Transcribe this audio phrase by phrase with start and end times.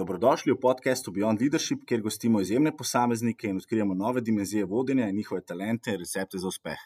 [0.00, 5.16] Dobrodošli v podkastu Beyond Leadership, kjer gostimo izjemne posameznike in odkrijemo nove dimenzije vodenja in
[5.16, 6.78] njihove talente in recepte za uspeh.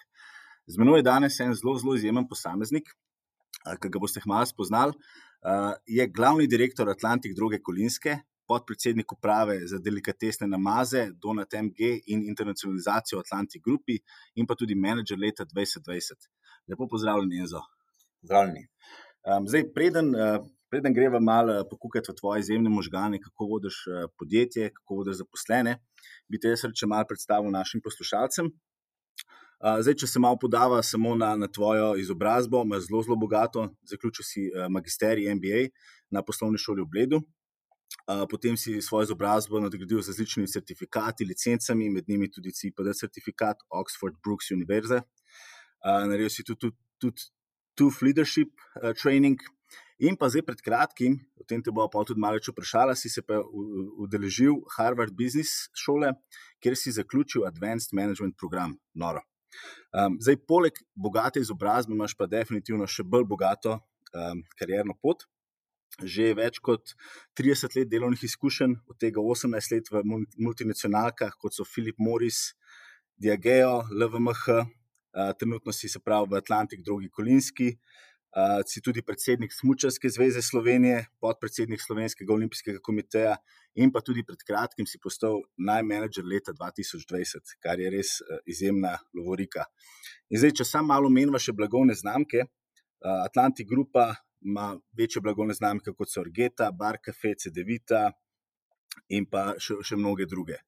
[0.66, 2.90] Z menoj je danes en zelo, zelo izjemen posameznik,
[3.82, 4.98] ki ga boste malo spoznali.
[5.86, 8.16] Je glavni direktor Atlantik Droge Kolinske,
[8.50, 14.00] podpredsednik uprave za delikatesne namaze, Donat MG in internacionalizacijo Atlantik Grupi
[14.34, 16.26] in pa tudi menedžer leta 2020.
[16.66, 17.62] Lepo pozdravljen, Enzo.
[18.26, 18.66] Zdravljeni.
[19.24, 24.10] Um, zdaj, preden, uh, preden greva malo pokukati v tvoje izjemne možgane, kako vodiš uh,
[24.18, 25.78] podjetje, kako vodiš zaposlene,
[26.28, 28.50] bi te jaz reče malo predstavil našim poslušalcem.
[29.64, 33.68] Uh, zdaj, če se malo podava samo na, na tvojo izobrazbo, imaš zelo, zelo bogato.
[33.88, 35.68] Zaključil si uh, magisterij MBA
[36.10, 37.24] na poslovni šoli v Bledu.
[38.30, 44.18] Potem si svojo izobrazbo nadgradil z različnimi certifikati, licencami, med njimi tudi CPD certifikat Oxford
[44.24, 45.00] Brooks Univerze.
[45.84, 47.22] Uh, naredil si tudi, tudi, tudi
[47.74, 49.38] Tooth Leadership uh, Training.
[50.02, 53.22] In pa zdaj pred kratkim, o tem te bo pa tudi malo vprašala, si se
[53.22, 53.38] pa
[54.02, 56.10] udeležil Harvard Business šole,
[56.58, 58.74] kjer si zaključil Advanced Management program.
[58.94, 59.22] Noro.
[59.94, 65.28] Um, zdaj, poleg bogate izobrazbe, imaš pa definitivno še bolj bogato um, karjerno pot.
[66.02, 66.96] Že več kot
[67.38, 70.02] 30 let delovnih izkušenj, od tega 18 let v
[70.42, 72.56] multinacionalkah, kot so Philip Morris,
[73.14, 74.58] Diageo, LVMH,
[75.38, 77.68] trenutno si se pravi v Atlantik, drugi Kolinski.
[77.70, 78.04] Uh,
[78.66, 83.36] si tudi predsednik Smučarske zveze Slovenije, podpredsednik Slovenskega olimpijskega komiteja,
[83.74, 88.96] in pa tudi pred kratkim si postal najmenedžer leta 2020, kar je res uh, izjemna
[89.14, 89.66] lovorika.
[90.30, 94.12] In zdaj, če samo malo menjava še blagovne znamke, uh, Atlantik Grupa
[94.44, 98.08] ima večje blagovne znamke kot so Orgeta, Barcafe, CD-Vita
[99.14, 100.58] in pa še, še mnoge druge.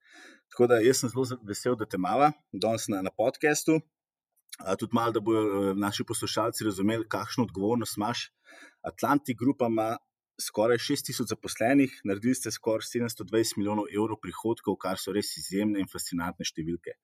[0.50, 3.80] Tako da jaz sem zelo vesel, da te imamo danes na, na podkastu
[4.78, 8.30] tudi malo, da bodo eh, naši poslušalci razumeli, kakšno odgovornost imaš.
[8.82, 9.96] Atlantik Grupa ima
[10.40, 15.88] skoraj 6000 zaposlenih, naredili ste skoraj 720 milijonov evrov prihodkov, kar so res izjemne in
[15.92, 16.96] fascinantne številke.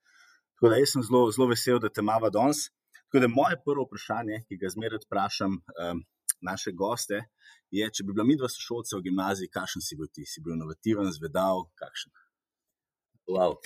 [0.56, 2.68] Tako da jaz sem zelo, zelo vesel, da te imamo danes.
[3.08, 6.04] Tako da moje prvo vprašanje, ki ga zmeraj vprašam um,
[6.44, 7.18] naše goste,
[7.72, 10.24] je, če bi bila midva sošolca v gimnaziji, kakšen si bil ti?
[10.28, 12.12] Si bil inovativen, zvedav, kakšen?
[13.32, 13.56] Wow.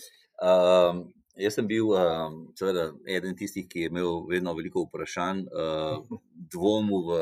[0.42, 1.06] Um,
[1.36, 6.14] Jaz sem bil, uh, seveda, eden tistih, ki je imel vedno veliko vprašanj, uh,
[6.54, 7.18] dvomov v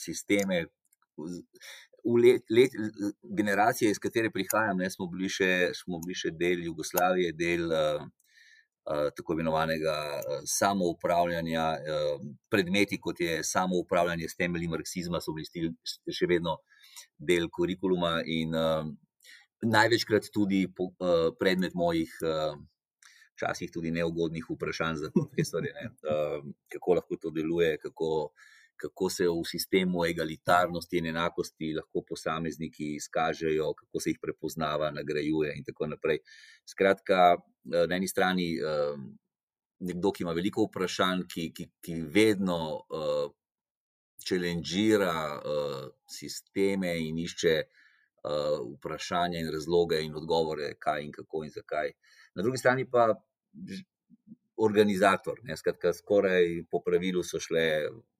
[0.00, 0.62] sisteme.
[1.20, 2.72] V let, let,
[3.20, 8.06] generacije, iz katere prihajam, ne, smo, bili še, smo bili še del Jugoslavije, del uh,
[8.88, 11.68] uh, tako imenovanega uh, samoupravljanja.
[11.84, 15.68] Uh, predmeti, kot je samoupravljanje s temelji marksizma, so bili stil,
[16.08, 16.56] še vedno
[17.20, 18.88] del kurikuluma in uh,
[19.68, 22.16] največkrat tudi po, uh, predmet mojih.
[23.40, 28.10] Včasih tudi neugodnih vprašanj za profesorje, uh, kako lahko to deluje, kako,
[28.76, 35.56] kako se v sistemu egalitarnosti in enakosti lahko posamezniki izkažejo, kako se jih prepoznava, nagrajuje
[35.56, 36.20] in tako naprej.
[36.68, 39.00] Skratka, uh, na eni strani uh,
[39.88, 42.62] nekdo, ki ima veliko vprašanj, ki, ki, ki vedno.
[42.88, 43.28] Uh,
[44.20, 51.54] Čelenžira uh, sisteme in išče uh, vprašanja, in razloge, in odgovore, kaj in kako in
[51.54, 51.92] zakaj.
[52.34, 53.14] Na drugi strani pa
[54.60, 55.40] organizator.
[55.44, 57.66] Ne, skratka, skoraj po pravilu so šle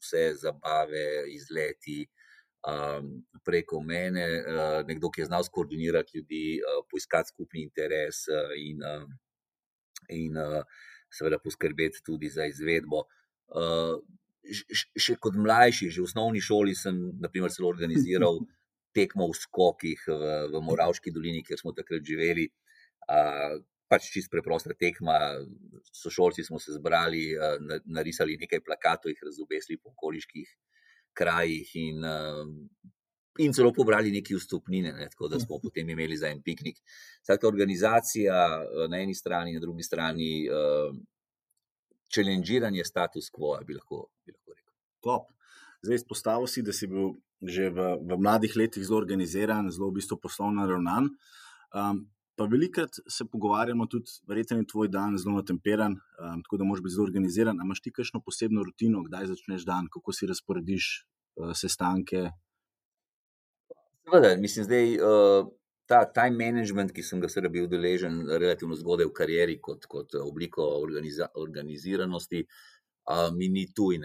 [0.00, 2.04] vse zabave, izleti
[2.66, 3.10] um,
[3.44, 8.80] preko mene, uh, nekdo, ki je znal skoordinirati ljudi, uh, poiskati skupni interes uh, in,
[8.84, 9.04] uh,
[10.16, 10.62] in uh,
[11.12, 13.04] seveda poskrbeti tudi za izvedbo.
[13.48, 14.00] Uh,
[14.97, 18.41] Še kot mlajši, že v osnovni šoli, sem naprimer, celo organiziral
[18.97, 22.48] tekmo v skokih v, v Moravški dolini, kjer smo takrat živeli
[23.91, 25.19] pač čist preprosta tekma.
[25.91, 30.49] Sošolci smo se zbrali, eh, narisali nekaj plakatov, jih razobesili po okoliških
[31.19, 32.45] krajih in, eh,
[33.45, 36.78] in celo pobrali neke vstopnine, ne, tako da smo potem imeli za en piknik.
[37.25, 40.31] Skratka, organizacija eh, na eni strani, na drugi strani,
[42.11, 44.75] čelenžiranje status quo, bi lahko, bi lahko rekel.
[45.03, 45.28] Top.
[45.83, 49.97] Zdaj, izpostavil si, da si bil že v, v mladih letih zelo organiziran, zelo v
[49.97, 51.09] bistvu poslovno ravnan.
[51.72, 52.03] Um,
[52.41, 56.83] Pa velikrat se pogovarjamo tudi, verjetno je tvoj dan zelo natemperan, um, tako da moraš
[56.83, 57.59] biti zelo organiziran.
[57.60, 62.31] Ali imaš ti kakšno posebno rutino, kdaj začneš dan, kako si razporediš uh, sestanke?
[64.04, 65.51] Seveda, mislim, da je uh,
[65.84, 70.16] ta time management, ki sem ga seveda bil deležen relativno zgodaj v karieri, kot, kot
[70.22, 74.01] obliko organiza organiziranosti, uh, mi ni tuj.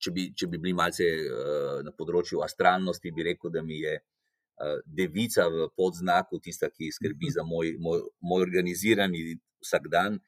[0.00, 3.98] Če bi, če bi bili malce uh, na področju astralnosti, bi rekel, da mi je.
[4.00, 4.13] Eh,
[4.86, 9.34] devica v podznaku, tista, ki skrbi za moj, moj, moj organizirani
[9.64, 10.18] vsak dan.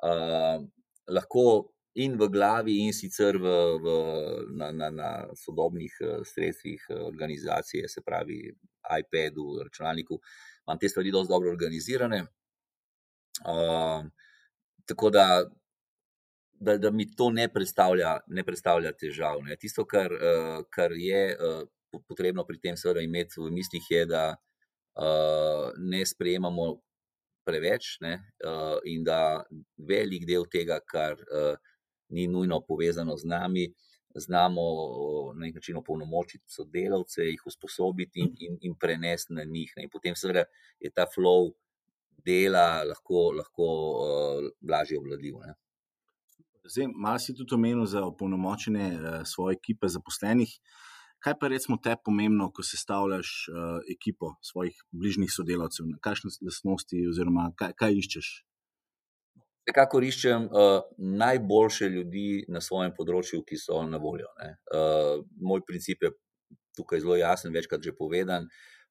[0.00, 0.64] Uh,
[1.08, 3.46] lahko in v glavi, in sicer v,
[3.82, 3.94] v,
[4.56, 8.42] na, na, na sodobnih uh, sredstvih organizacije, se pravi,
[9.00, 10.20] iPadu, računalniku,
[10.66, 12.22] imam te stvari dosti dobro organizirane.
[13.40, 14.06] Uh,
[14.86, 15.26] tako da,
[16.52, 19.42] da, da mi to ne predstavlja, ne predstavlja težav.
[19.44, 19.56] Ne.
[19.56, 21.68] Tisto, kar, uh, kar je uh,
[21.98, 26.70] potrebno pri tem, seveda, imeti v mislih, je, da uh, ne sprejemamo
[27.46, 28.14] preveč ne,
[28.44, 29.42] uh, in da
[29.76, 31.56] velik del tega, kar uh,
[32.14, 33.68] ni nujno povezano z nami,
[34.14, 34.62] znamo
[35.34, 39.72] na nek način opolnomočiti sodelavce, jih usposobiti in, in, in prenesti na njih.
[39.76, 39.86] Ne.
[39.86, 40.44] In potem, seveda,
[40.80, 41.52] je ta flow
[42.26, 45.38] dela lahko, lahko uh, lažje obvladljiv.
[46.64, 50.58] Zdaj, malo si tudi omenil za opolnomočenje uh, svoje ekipe zaposlenih.
[51.20, 53.56] Kaj pa recimo te pomembno, ko sestavljaš uh,
[53.92, 55.90] ekipo svojih bližnjih sodelavcev?
[56.00, 58.28] Kakšne lastnosti oziroma kaj, kaj iščeš?
[59.60, 64.30] Vsekakor iščem uh, najboljše ljudi na svojem področju, ki so na voljo.
[64.40, 66.10] Uh, moj princip je
[66.78, 68.46] tukaj zelo jasen, večkrat že povedan.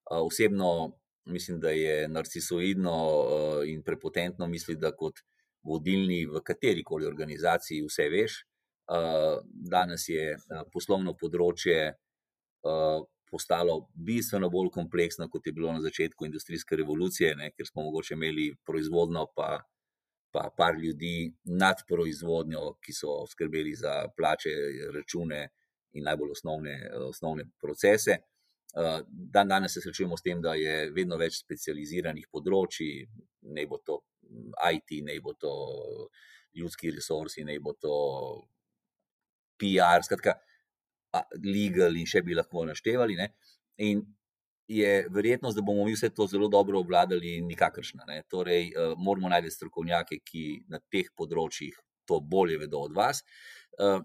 [0.06, 0.92] Uh, osebno
[1.26, 5.18] mislim, da je narcisoidno uh, in prepotentno misliti, da kot
[5.66, 8.38] vodilni v kateri koli organizaciji vse veš.
[8.90, 11.98] Uh, danes je uh, poslovno področje uh,
[13.30, 18.14] postalo bistveno bolj kompleksno, kot je bilo na začetku industrijske revolucije, ne, ker smo mogoče
[18.14, 19.60] imeli proizvodno, pa
[20.30, 24.50] pa par ljudi nad proizvodnjo, ki so skrbeli za plače,
[24.94, 25.48] račune
[25.92, 26.76] in najbolj osnovne,
[27.08, 28.16] osnovne procese.
[29.08, 33.08] Dan danes se srečujemo s tem, da je vedno več specializiranih področji,
[33.56, 33.98] ne bo to
[34.70, 35.54] IT, ne bo to
[36.54, 37.96] ljudski resursi, ne bo to
[39.58, 40.06] PR.
[40.06, 40.38] Skratka,
[41.44, 43.16] legal in še bi lahko naštevali.
[43.18, 43.32] Ne?
[43.86, 44.02] In
[44.70, 48.06] je verjetnost, da bomo mi vse to zelo dobro obvladali, nikakršna.
[48.08, 48.22] Ne?
[48.30, 51.74] Torej, uh, moramo najti strokovnjake, ki na teh področjih
[52.06, 53.24] to bolje vedo od vas.
[53.78, 54.00] Uh,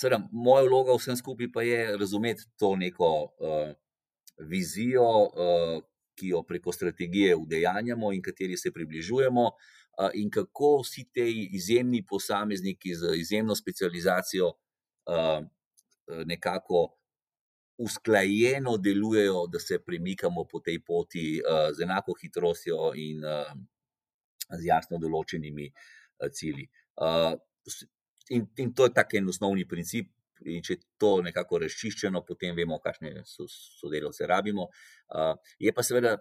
[0.00, 3.72] Sedaj, moja vloga vsem skupaj pa je razumeti to neko uh,
[4.48, 5.82] vizijo, uh,
[6.16, 12.00] ki jo preko strategije udejanjamo in kateri se približujemo, uh, in kako vsi ti izjemni
[12.06, 15.44] posamezniki z izjemno specializacijo uh,
[16.26, 16.88] nekako
[17.80, 23.52] usklajeno delujejo, da se premikamo po tej poti uh, z enako hitrostjo in uh,
[24.50, 26.66] z jasno določenimi uh, cilji.
[27.00, 27.32] Uh,
[28.36, 30.12] in, in to je tak en osnovni princip.
[30.48, 34.70] In če je to nekako razčiščeno, potem vemo, kakšne so sodelavce rabimo.
[35.12, 36.14] Uh, je pa seveda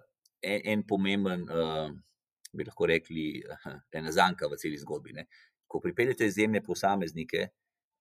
[0.43, 1.87] en, en pomemben, uh,
[2.51, 3.29] bi lahko rekli,
[3.95, 5.15] ena zanka v celi zgodbi.
[5.15, 5.27] Ne?
[5.69, 7.47] Ko pripeljete izjemne posameznike,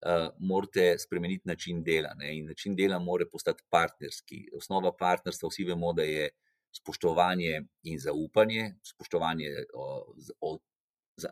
[0.06, 2.14] uh, morate spremeniti način dela.
[2.14, 2.36] Ne?
[2.38, 4.48] In način dela mora postati partnerski.
[4.56, 6.28] Osnova partnerstva, vsi vemo, da je
[6.76, 10.58] spoštovanje in zaupanje, spoštovanje o, o,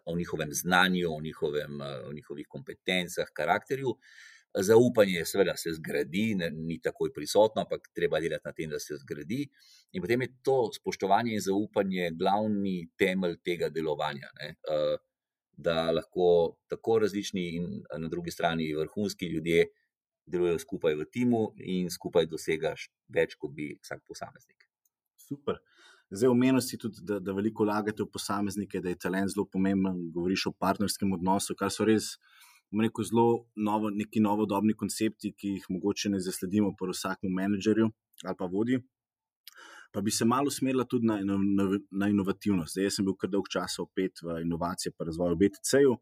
[0.04, 3.96] o njihovem znanju, o, njihovem, o njihovih kompetencah, karakterju.
[4.58, 8.96] Zaupanje, seveda, se zgradi, ne, ni takoj prisotno, ampak treba delati na tem, da se
[8.96, 9.42] zgradi.
[9.92, 14.30] In potem je to spoštovanje in zaupanje glavni temelj tega delovanja.
[14.64, 14.96] Uh,
[15.56, 19.66] da lahko tako različni in na drugi strani vrhunski ljudje
[20.26, 24.66] delujejo skupaj v timu in skupaj dosegaš več, kot bi vsak posameznik.
[25.16, 25.60] Super.
[26.10, 30.04] Zdaj, omenil si tudi, da, da veliko vlagate v posameznike, da je talent zelo pomemben.
[30.14, 32.12] Govoriš o partnerskem odnosu, kar so res
[32.74, 33.26] rekel, zelo
[33.56, 37.90] novo, neki novodobni koncepti, ki jih mogoče ne zasledimo pri vsakem menedžerju
[38.24, 38.80] ali pa vodji
[39.96, 42.74] pa bi se malo usmerila tudi na, na, na inovativnost.
[42.76, 45.94] Zdaj, sem bil kar dolg čas opet v inovacije in razvoj v BTC-ju,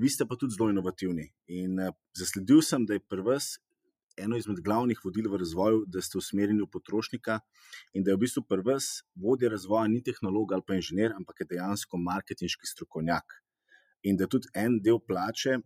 [0.00, 1.26] vi ste pa tudi zelo inovativni.
[1.52, 1.76] In
[2.16, 3.58] zasledil sem, da je pri vas
[4.16, 7.36] eno izmed glavnih vodil v razvoju, da ste usmerjeni v potrošnika
[7.92, 11.44] in da je v bistvu pri vas vodja razvoja ni tehnolog ali pa inženir, ampak
[11.44, 13.36] je dejansko marketinški strokovnjak.
[14.08, 15.60] In da tudi en del plače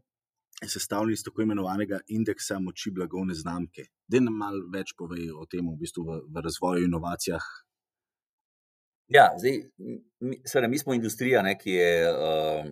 [0.69, 3.87] sestavljen iz tako imenovanega indeksa moči blagovne znamke.
[4.07, 7.47] Da nam malo več pove o tem, v bistvu v, v razvoju, inovacijah.
[9.13, 9.59] Ja, zdaj,
[10.25, 12.71] mi, seveda, mi smo industrija, ne, ki, je, uh,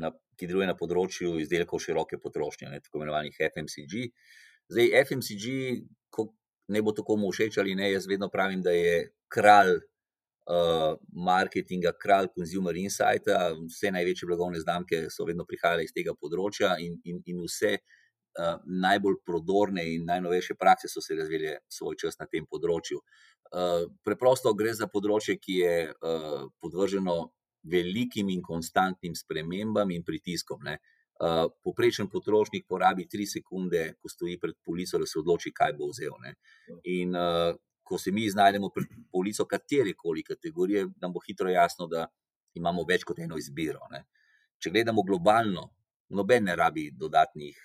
[0.00, 4.06] na, ki deluje na področju izdelkov široke potrošnje, ne, tako imenovanih FMCG.
[4.72, 5.50] Zdaj, FMCG,
[6.14, 6.30] ko
[6.72, 9.76] ne bo tako mu všeč ali ne, jaz vedno pravim, da je kralj
[10.50, 16.76] uh, marketinga, kralj consumer insighta, vse največje blagovne znamke so vedno prihajale iz tega področja
[16.84, 22.18] in, in, in vse uh, najbolj prodorne in najnovejše prakse so se razvile svoj čas
[22.20, 23.00] na tem področju.
[23.54, 27.18] Uh, preprosto gre za področje, ki je uh, podvrženo
[27.64, 30.64] velikim in konstantnim spremembam in pritiskom.
[30.66, 30.78] Ne.
[31.14, 35.88] Uh, poprečen potrošnik porabi tri sekunde, ko stoji pred polico, da se odloči, kaj bo
[35.92, 36.16] vzel.
[36.24, 36.34] Ne.
[36.90, 41.86] In uh, ko se mi znajdemo pred polico katere koli kategorije, nam bo hitro jasno,
[41.86, 42.06] da
[42.56, 43.84] imamo več kot eno izbiro.
[43.92, 44.04] Ne.
[44.58, 45.68] Če gledamo globalno
[46.14, 47.58] noben ne rabi dodatnih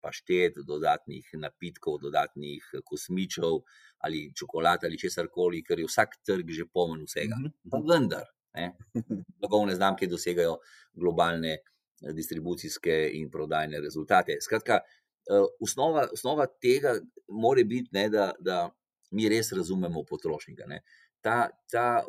[0.00, 3.60] paštet, dodatnih napitkov, dodatnih kosmičev
[4.06, 7.36] ali čokolad ali česar koli, ker je vsak trg že poln vsega.
[7.70, 8.30] Pa vendar,
[9.40, 10.56] blagovne znamke dosegajo
[10.96, 11.58] globalne
[12.00, 14.38] distribucijske in prodajne rezultate.
[14.40, 14.80] Skratka,
[15.60, 16.96] osnova, osnova tega
[17.28, 18.70] mora biti, ne, da, da
[19.10, 20.66] mi res razumemo potrošnika.
[20.66, 20.82] Ne.
[21.20, 22.02] Ta, ta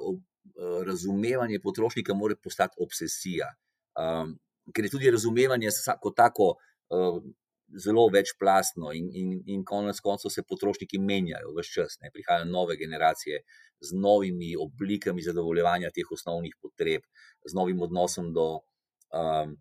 [0.86, 3.51] razumevanje potrošnika mora postati obsesija.
[4.00, 4.38] Um,
[4.74, 5.70] ker je tudi razumevanje
[6.01, 7.22] kot tako uh,
[7.78, 12.75] zelo večplastno, in, in, in konec koncev se potrošniki menjajo vse čas, ne prihajajo nove
[12.78, 13.42] generacije
[13.80, 17.01] z novimi oblikami zadovoljevanja teh osnovnih potreb,
[17.46, 19.56] z novim odnosom do um,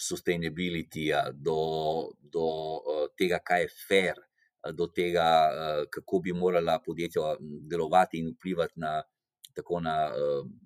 [0.00, 1.60] sustainability-ja, do,
[2.20, 4.20] do uh, tega, kaj je fair,
[4.76, 9.00] do tega, uh, kako bi morala podjetja delovati in vplivati na.
[9.50, 9.92] Tako na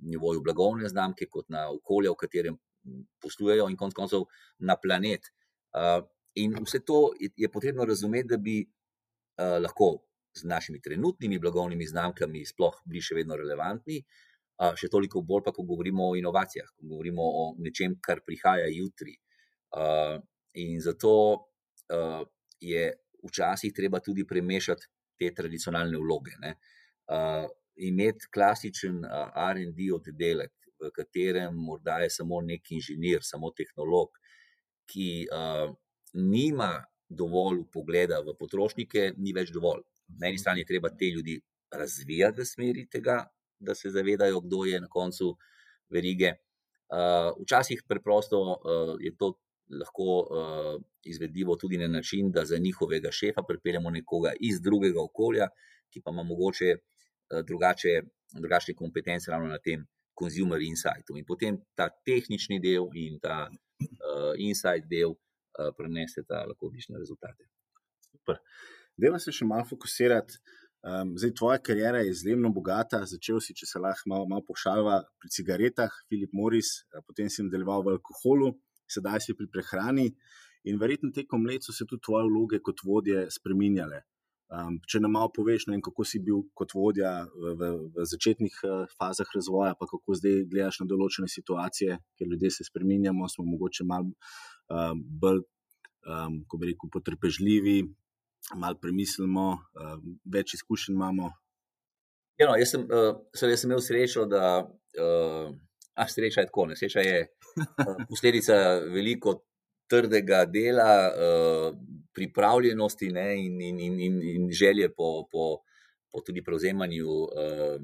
[0.04, 2.56] nivoju blagovne znamke, kot na okolje, v katerem
[3.18, 4.26] poslujejo, in konec koncev
[4.60, 5.30] na planet.
[6.36, 8.58] In vse to je, potrebno razumeti, da bi
[9.40, 9.88] lahko
[10.36, 14.02] z našimi trenutnimi blagovnimi znamkami sploh bili še vedno relevantni,
[14.76, 19.16] še toliko bolj pa, ko govorimo o inovacijah, ko govorimo o nečem, kar prihaja jutri.
[19.74, 20.20] Uh,
[20.54, 22.22] in zato uh,
[22.60, 22.92] je
[23.26, 24.86] včasih treba tudi premešati
[25.18, 26.36] te tradicionalne vloge.
[26.40, 34.14] Uh, imeti klasičen uh, RD oddelek, v katerem morda je samo nek inženir, samo tehnolog,
[34.86, 35.08] ki.
[35.32, 35.74] Uh,
[36.14, 39.82] nima dovolj pogleda v potrošnike, ni več dovolj.
[40.20, 41.38] Na eni strani je treba te ljudi
[41.74, 43.24] razvijati v smeri tega,
[43.58, 45.34] da se zavedajo, kdo je na koncu
[45.90, 46.34] verige.
[46.94, 49.34] Uh, včasih preprosto uh, je to
[49.70, 55.48] lahko uh, izvedljivo tudi na način, da za njihovega šefa pripeljemo nekoga iz drugega okolja,
[55.90, 58.02] ki pa ima mogoče uh, drugače,
[58.40, 59.86] drugačne kompetence ravno na tem
[60.18, 61.16] consumer insightu.
[61.16, 65.16] In potem ta tehnični del in ta uh, insight del
[65.54, 67.46] Eh, prenesete lahko odlične rezultate.
[68.98, 70.40] Dejmo se še malo fokusirati.
[70.84, 72.98] Um, zdaj, tvoja karijera je izjemno bogata.
[73.08, 77.46] Začel si, če se lahko malo, malo pošalva, pri cigaretah, Filip Moris, eh, potem si
[77.46, 78.50] nadaljeval v alkoholu,
[78.90, 80.10] sedaj si pri prehrani.
[80.64, 84.04] In verjetno tekom let so se tudi tvoje vloge kot vodje spremenjale.
[84.54, 88.58] Um, če nam malo poveš, vem, kako si bil kot vodja v, v, v začetnih
[88.68, 93.46] uh, fazah razvoja, pa kako zdaj gledaš na določene situacije, ker ljudje se spremenjamo, smo
[93.48, 95.42] mogoče malo uh, bolj,
[96.06, 97.78] um, ko bi rekel, potrpežljivi,
[98.60, 99.48] malo premislimo,
[99.80, 99.96] uh,
[100.36, 101.32] več izkušenj imamo.
[102.38, 105.50] Ja, no, jaz, sem, uh, jaz sem imel srečo, da uh,
[105.94, 106.66] a, sreča je tako.
[106.66, 108.56] Ne, sreča je uh, posledica
[108.92, 109.38] veliko
[109.90, 111.76] trdega dela, uh,
[112.14, 115.60] pripravljenosti ne, in, in, in, in, in želje po, po,
[116.12, 117.78] po tudi prevzemanju uh,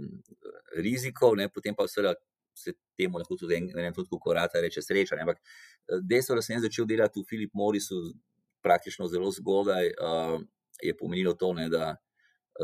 [0.76, 2.14] rizikov, ne, potem pa seveda
[2.54, 5.16] se temu lahko tudi en, en tudi korata reče sreča.
[5.16, 5.24] Ne?
[5.26, 8.00] Ampak eh, dejstvo, da sem začel delati v Filip Morisu
[8.64, 10.40] praktično zelo zgodaj, uh,
[10.84, 11.98] je pomenilo to, ne, da eh,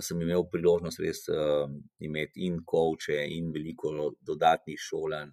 [0.02, 1.66] sem imel priložnost res uh,
[2.04, 3.92] imeti in koče, in veliko
[4.26, 5.32] dodatnih šolanj.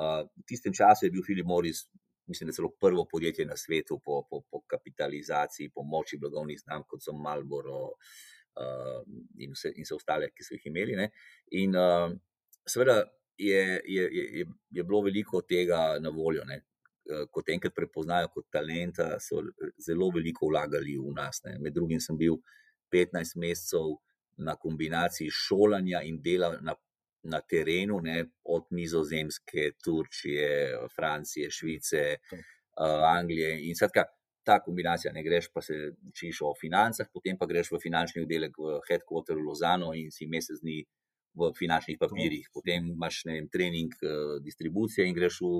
[0.00, 1.84] Uh, v tistem času je bil Filip Moris,
[2.30, 6.88] mislim, da celo prvo podjetje na svetu po, po, po kapitalizaciji, po moči blagovnih znamk,
[6.90, 7.94] kot so Malboro.
[8.60, 9.00] Uh,
[9.38, 10.96] in, vse, in vse ostale, ki so jih imeli.
[10.98, 11.10] Ne?
[11.62, 12.10] In uh,
[12.66, 13.04] seveda,
[13.40, 16.44] je, je, je, je bilo veliko tega na voljo.
[16.44, 16.60] Ne.
[17.32, 19.40] Kot enkrat prepoznajo kot talenta, so
[19.80, 21.40] zelo veliko vlagali v nas.
[21.46, 21.56] Ne.
[21.62, 22.36] Med drugim sem bil
[22.92, 23.96] 15 mesecev
[24.36, 26.74] na kombinaciji šolanja in dela na,
[27.22, 33.58] na terenu, ne, od Nizozemske, Turčije, Francije, Švice, uh, Anglije.
[33.68, 34.06] In skratka,
[34.44, 35.74] ta kombinacija, ne greš pa se
[36.08, 40.26] učiš o financah, potem pa greš v finančni oddelek v headquarter v Lozano in si
[40.26, 40.80] mesec dni
[41.36, 42.48] v finančnih papirjih.
[42.54, 45.52] Potem imaš vem, trening uh, distribucije in greš v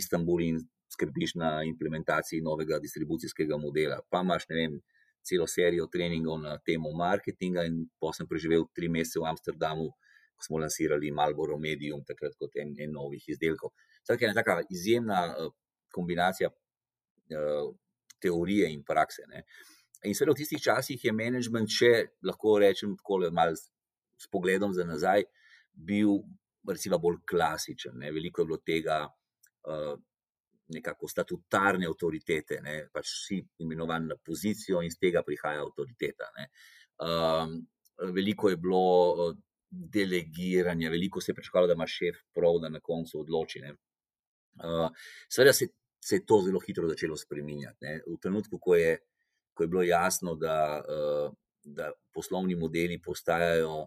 [0.00, 0.58] Istanbul in
[0.92, 4.00] skrbiš na implementaciji novega distribucijskega modela.
[4.10, 4.80] Pa imaš vem,
[5.26, 9.88] celo serijo treningov na temo marketinga, in pa sem preživel tri mesece v Amsterdamu,
[10.36, 13.72] ko smo lansirali Malboro Medium, takrat kot en, en novih izdelkov.
[14.06, 15.52] Tako je ena taka izjemna uh,
[15.92, 17.70] kombinacija uh,
[18.22, 19.24] teorije in prakse.
[19.30, 19.44] Ne.
[20.04, 21.92] In seveda v tistih časih je management, če
[22.28, 25.24] lahko rečem, tako malo s pogledom za nazaj,
[25.72, 26.20] bil
[26.68, 27.96] recimo, bolj klasičen.
[28.02, 28.12] Ne.
[28.12, 29.96] Veliko je bilo tega, uh,
[30.68, 32.76] nekako statutarne avtoritete, ne.
[32.92, 36.30] pač si imenovan na pozicijo in z tega prihaja avtoriteta.
[37.06, 37.58] Um,
[38.12, 39.36] veliko je bilo uh,
[39.70, 43.62] delegiranja, veliko se je pričakovalo, da ima šef prav, da na koncu odloči.
[43.62, 44.88] Uh,
[45.28, 45.68] seveda se,
[46.02, 48.00] se je to zelo hitro začelo spreminjati.
[48.06, 48.98] V trenutku, ko je,
[49.54, 53.86] ko je bilo jasno, da, uh, da poslovni modeli postajajo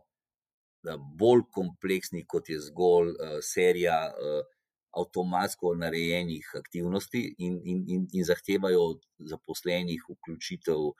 [1.20, 4.59] bolj kompleksni, kot je zgolj uh, serija uh,
[4.98, 10.96] avtomatsko narejenih aktivnosti in, in, in, in zahtevajo od zaposlenih vključitev uh,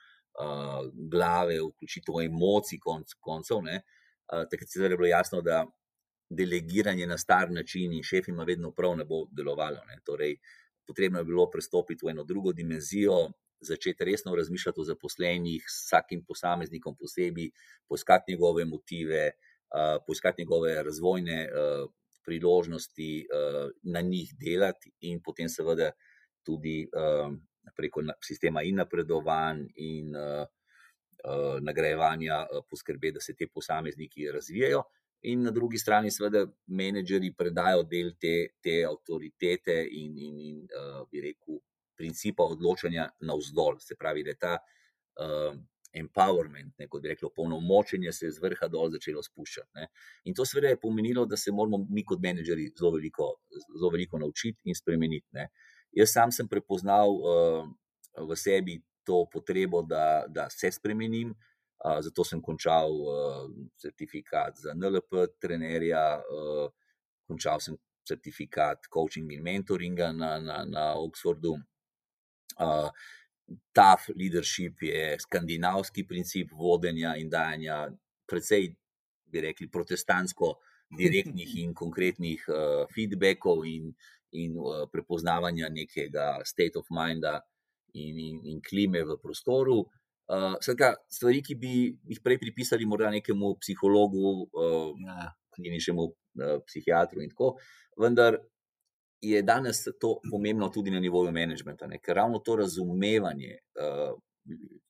[1.10, 3.56] glave, vključitev emocij, konc, koncev.
[3.56, 5.66] Uh, takrat je bilo jasno, da
[6.30, 9.82] delegiranje na star način in šef ima vedno prav, ne bo delovalo.
[9.88, 9.98] Ne.
[10.04, 10.36] Torej,
[10.86, 13.30] potrebno je bilo prestopiti v eno drugo dimenzijo,
[13.60, 17.50] začeti resno razmišljati o zaposlenih, s vsakim posameznikom posebej,
[17.88, 21.90] poiskati njegove motive, uh, poiskati njegove razvojne uh,
[22.30, 25.90] priložnosti uh, na njih delati, in potem, seveda,
[26.46, 27.26] tudi uh,
[27.76, 34.84] preko sistema in napredovanj in uh, uh, nagrajevanja uh, poskrbeti, da se te posamezniki razvijajo.
[35.28, 41.02] In na drugi strani, seveda, menedžerji predajo del te, te avtoritete in, in, in uh,
[41.10, 41.60] bi rekel,
[42.00, 43.76] principa odločanja navzdol.
[43.84, 45.58] Se pravi, da je ta uh,
[45.92, 49.70] empowerment, ne, kot bi reklo, polnomočenje se je z vrha dol začelo spuščati.
[49.74, 49.88] Ne.
[50.30, 53.32] In to seveda je pomenilo, da se moramo mi kot menedžerji zelo veliko,
[53.66, 55.26] zelo veliko naučiti in spremeniti.
[55.36, 55.48] Ne.
[55.96, 57.64] Jaz sam sem prepoznal uh,
[58.28, 61.34] v sebi to potrebo, da, da se spremenim
[61.80, 66.68] zato sem končal uh, certifikat za NLP, trenerja, uh,
[67.26, 71.56] končal sem certifikat coaching in mentoringa na, na, na Oxfordu.
[72.60, 72.90] Uh,
[73.74, 77.88] tough leadership je skandinavski princip vodenja in dajanja,
[78.28, 78.68] predvsej,
[79.30, 80.54] bi rekli, protestantsko
[80.98, 83.92] direktnih in konkretnih uh, feedbackov in,
[84.38, 87.38] in uh, prepoznavanja nekega state of minda
[87.94, 89.80] in, in, in klime v prostoru.
[90.30, 91.74] Uh, skratka, stvari, ki bi
[92.10, 95.30] jih prej pripisali morda nekemu psihologu, uh, ja.
[95.50, 97.56] kliničnemu uh, psihiatru in tako,
[97.98, 98.38] vendar
[99.20, 104.16] je danes to pomembno tudi na nivoju menedžmenta, ker ravno to razumevanje uh,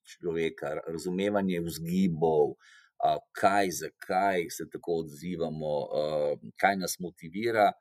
[0.07, 7.73] človeka, razumevanje vzgibov, uh, kaj, zakaj se tako odzivamo, uh, kaj nas motivira.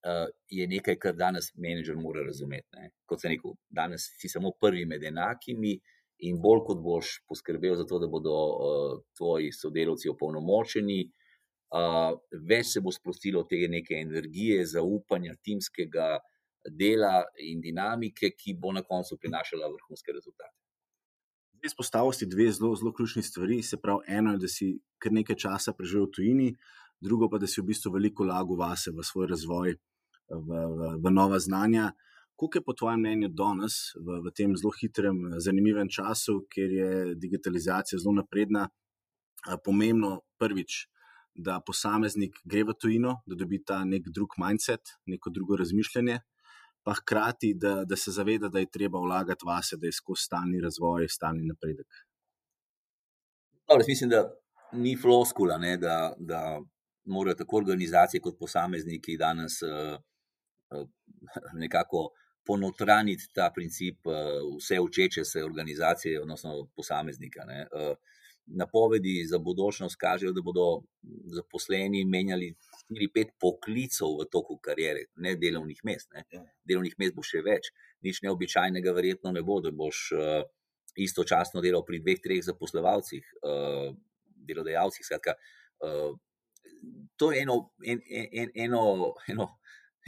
[0.00, 2.68] Uh, je nekaj, kar danes menedžer mora razumeti.
[2.72, 2.90] Ne?
[3.04, 5.74] Kot sem rekel, danes si samo prvi med enakimi,
[6.24, 11.19] in bolj kot boš poskrbel za to, da bodo uh, tvoji sodelavci opolnomočeni, uh,
[11.70, 16.18] več se bo sprostilo te neke energije, zaupanja, timskega
[16.76, 20.56] dela in dinamike, ki bo na koncu prinašala vrhunske rezultate.
[21.64, 23.62] Izpostavil si dve zelo, zelo ključni stvari.
[23.62, 26.48] Se pravi, eno je, da si kar nekaj časa preživel v tujini,
[27.00, 29.74] drugo pa, da si v bistvu veliko lagal vase, v svoj razvoj,
[30.30, 31.90] v, v, v nova znanja.
[31.90, 36.70] Uh, Kako je po tvojem mnenju danes, v, v tem zelo hitrem, zanimivem času, kjer
[36.72, 38.62] je digitalizacija zelo napredna,
[39.64, 40.86] pomembno prvič,
[41.34, 46.18] da posameznik gre v tujino, da dobi ta nek drug mindset, neko drugo razmišljanje,
[46.82, 50.60] pa hkrati, da, da se zaveda, da je treba vlagati vase, da je skozi stalni
[50.60, 51.86] razvoj, stalni napredek.
[53.68, 54.24] Dobre, mislim, da
[54.72, 56.60] ni floskula, ne, da, da
[57.04, 59.98] morajo tako organizacije kot posamezniki danes uh,
[60.74, 60.88] uh,
[61.54, 62.08] nekako
[62.46, 64.12] ponotraniti ta princip eh,
[64.56, 67.44] vse učeče se organizacije, odnosno posameznika.
[67.44, 67.60] Ne.
[67.60, 67.94] Eh,
[68.46, 70.82] napovedi za budučnost kažejo, da bodo
[71.34, 72.54] zaposleni menjali
[72.90, 76.10] 4-5 poklicov v toku karijere, ne delovnih mest.
[76.14, 76.24] Ne.
[76.32, 76.42] Ja.
[76.64, 77.70] Delovnih mest bo še več,
[78.02, 80.42] nič neobičajnega, verjetno ne bo, da boš uh,
[80.98, 83.92] istočasno delal pri dveh, treh zaposlovalcih, uh,
[84.48, 85.06] delodajalcih.
[85.06, 85.36] Skratka,
[85.86, 86.16] uh,
[87.16, 89.48] to je eno, en, en, eno, eno,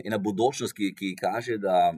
[0.04, 1.92] ena budučnost, ki, ki kaže, da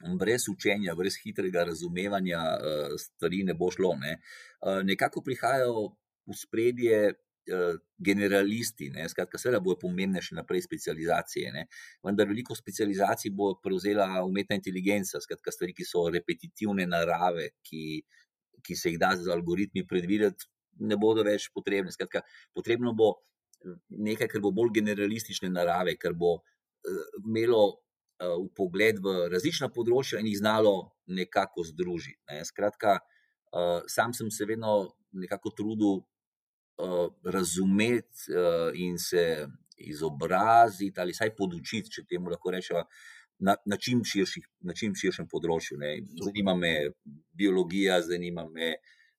[0.00, 3.94] brez učenja, brez hitrega razumevanja uh, stvari ne bo šlo.
[4.00, 4.18] Ne.
[4.60, 5.86] Uh, nekako prihajajo
[6.26, 9.08] v spredje uh, generalisti, ne.
[9.08, 11.66] skratka, seveda bojo pomembne še naprej specializacije, ne.
[12.04, 18.02] vendar veliko specializacij bo prevzela umetna inteligenca, skratka, stvari, ki so repetitivne narave, ki,
[18.66, 20.50] ki se jih da z algoritmi predvideti,
[20.84, 21.94] ne bodo več potrebne.
[21.94, 22.20] Skratka,
[22.52, 23.14] potrebno bo
[23.88, 27.85] nekaj, kar bo bolj generalistične narave, kar bo uh, imelo
[28.16, 32.18] v uh, pogled v različna področja in jih znalo nekako združiti.
[32.30, 32.44] Ne.
[32.44, 32.98] Skratka,
[33.52, 41.34] uh, sam sem se vedno nekako trudil uh, razumeti uh, in se izobraziti ali vsaj
[41.36, 42.86] podučiti, če temu lahko rečemo.
[43.36, 45.76] Na, na, čim širših, na čim širšem področju.
[45.76, 45.98] Ne.
[46.24, 46.72] Zanima me
[47.36, 48.78] biologija, zanima me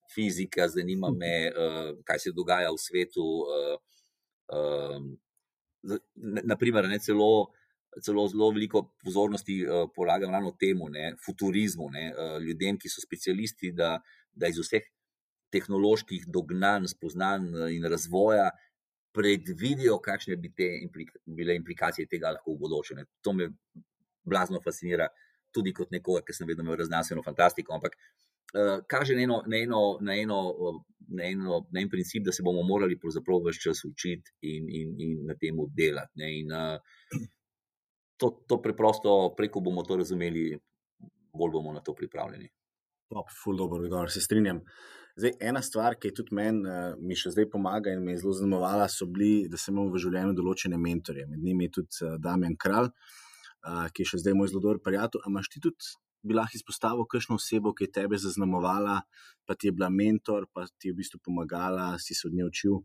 [0.10, 3.28] fizika, zanima me, uh, kaj se dogaja v svetu.
[3.46, 3.78] Uh,
[4.58, 4.98] uh,
[6.50, 7.57] naprimer, ne celo uh,
[8.04, 13.02] celo zelo veliko pozornosti uh, polagam ravno temu, ne, futurizmu, ne, uh, ljudem, ki so
[13.02, 13.98] specialisti, da,
[14.34, 14.86] da iz vseh
[15.52, 18.50] tehnoloških dognanj, spoznanj eh, in razvoja
[19.16, 22.98] predvidijo, kakšne bi te implik bile implikacije tega lahko v bodoče.
[23.00, 23.06] Ne.
[23.26, 23.50] To me
[24.28, 25.08] blazno fascinira,
[25.56, 27.74] tudi kot nekoga, ki sem vedno imel raznanstveno fantastiko.
[27.74, 30.42] Ampak uh, kaže na eno, na, eno, na, eno,
[31.08, 34.94] na, eno, na en princip, da se bomo morali pravzaprav vse čas učiti in, in,
[35.02, 36.14] in na tem delati.
[36.22, 36.32] Ne.
[36.44, 37.26] In, uh,
[38.18, 40.60] to, to preprosto, preko bomo to razumeli,
[41.34, 42.50] bolj bomo na to pripravljeni.
[43.10, 44.62] Top, full dobro, odgovor, se strinjam.
[45.18, 48.20] Zdaj, ena stvar, ki je tudi meni, uh, mi še zdaj pomaga in me je
[48.22, 51.26] zelo zaznamovala, so bili, da sem imel v življenju določene mentorje.
[51.30, 54.82] Med njimi je tudi uh, Damien Kralj, uh, ki je še zdaj moj zelo dober
[54.84, 55.24] prijatelj.
[55.24, 55.90] Ampak imaš ti tudi,
[56.28, 59.00] bi lahko izpostavil, kakšno osebo, ki je tebe zaznamovala,
[59.48, 62.46] pa ti je bila mentor, pa ti je v bistvu pomagala, si se od nje
[62.52, 62.78] učil.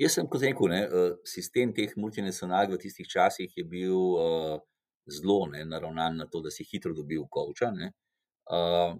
[0.00, 0.80] Jaz sem, kot rekel, ne,
[1.28, 4.56] sistem teh multinacionalk v tistih časih je bil uh,
[5.04, 7.68] zelo ne, naravnan na to, da si hitro dobil koča.
[8.48, 8.96] Uh,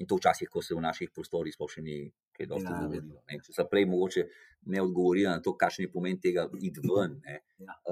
[0.00, 1.96] in to včasih, ko se v naših prostorih sploh še ni
[2.32, 3.20] kaj dosti ja, govorilo.
[3.44, 4.24] Če se prej mogoče
[4.72, 7.18] ne odgovori na to, kakšen je pomen tega id ven.
[7.26, 7.36] Ne.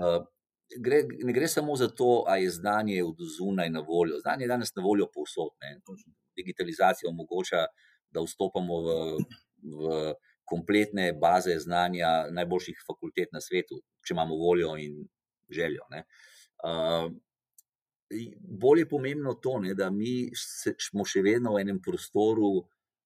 [0.00, 0.24] Uh,
[0.80, 4.18] gre, ne gre samo za to, a je znanje od zunaj na voljo.
[4.24, 5.52] Znanje je danes na voljo povsod.
[5.60, 5.76] Ne.
[6.40, 7.66] Digitalizacija omogoča,
[8.10, 8.98] da vstopamo v,
[9.76, 9.94] v
[10.50, 15.04] kompletne baze znanja najboljših fakultet na svetu, če imamo voljo in
[15.50, 15.86] željo.
[15.90, 17.10] Uh,
[18.40, 22.50] bolj je pomembno to, ne, da mi se, smo še vedno v enem prostoru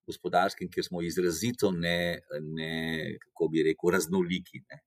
[0.09, 2.73] gospodarskem, kjer smo izrazito ne, ne
[3.29, 4.65] kako bi rekel, raznoliki.
[4.71, 4.81] Ne.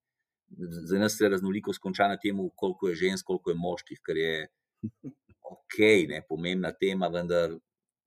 [0.90, 4.36] Za nas se raznolikost konča na tem, koliko je žensk, koliko je moških, kar je
[5.48, 7.58] ok, ne, pomembna tema, vendar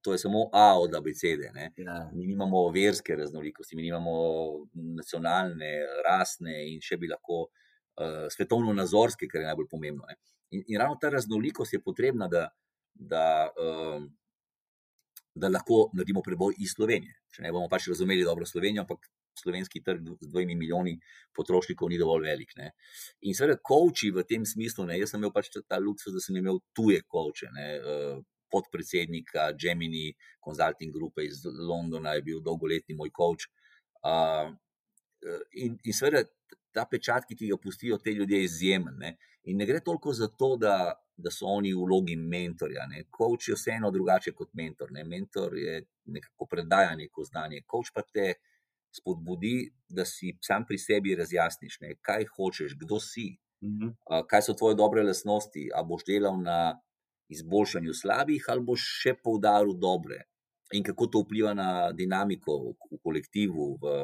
[0.02, 1.42] to je samo A od ABCD.
[1.76, 2.10] Ja.
[2.12, 4.12] Mi nimamo verske raznolikosti, mi nimamo
[4.72, 5.72] nacionalne,
[6.06, 10.08] rasne in še bi lahko uh, svetovno-nazorske, kar je najbolj pomembno.
[10.08, 10.16] Ne.
[10.56, 12.48] In, in ravno ta raznolikost je potrebna, da,
[12.94, 13.24] da,
[13.60, 14.08] um,
[15.34, 17.20] da lahko naredimo preboj iz Slovenije.
[17.30, 19.06] Če ne bomo pač razumeli dobro Slovenijo, ampak
[19.40, 20.96] slovenski trg z dvojimi milijoni
[21.36, 22.56] potrošnikov ni dovolj velik.
[22.56, 22.72] Ne.
[23.28, 26.36] In seveda, koči v tem smislu, ne, jaz sem imel pač ta luksus, da sem
[26.40, 27.52] imel tuje koče.
[27.54, 30.10] Ne, uh, Podpredsednika Gemini
[30.44, 33.48] Consulting Group iz Londona je bil dolgoletni moj coach.
[34.00, 34.50] Uh,
[35.52, 36.24] in, in seveda,
[36.72, 38.96] ta pečat, ki ti ga pustijo te ljudje, je izjemen.
[38.98, 39.16] Ne?
[39.50, 42.86] In ne gre toliko za to, da, da so oni v vlogi mentorja.
[43.16, 44.92] Coach je vseeno drugače kot mentor.
[44.92, 45.04] Ne?
[45.04, 47.62] Mentor je nekako predaja neko znanje.
[47.70, 48.34] Coach pa te
[48.94, 51.94] spodbudi, da si sam pri sebi razjasniš, ne?
[52.02, 53.94] kaj hočeš, kdo si, mhm.
[54.30, 55.68] kaj so tvoje dobre lasnosti.
[55.74, 56.80] A boš delal na
[57.30, 60.24] izboljšanju slabih, ali boš še poudaril dobre.
[60.74, 63.94] In kako to vpliva na dinamiko v kolektivu, v,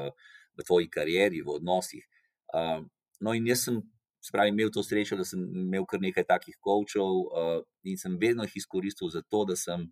[0.59, 2.07] v tvoji karieri, v odnosih.
[2.55, 2.83] Uh,
[3.21, 3.79] no, in jaz sem
[4.27, 8.47] spravi, imel to srečo, da sem imel kar nekaj takih kočov uh, in sem vedno
[8.47, 9.87] jih izkoristil za to, da sem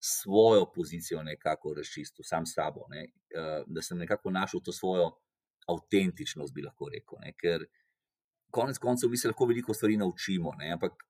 [0.00, 5.10] svojo pozicijo nekako razčistil, sam s sabo, ne, uh, da sem nekako našel to svojo
[5.68, 7.20] avtentičnost, bi lahko rekel.
[7.24, 7.66] Ne, ker
[8.54, 11.04] konec koncev mi se lahko veliko stvari naučimo, ne, ampak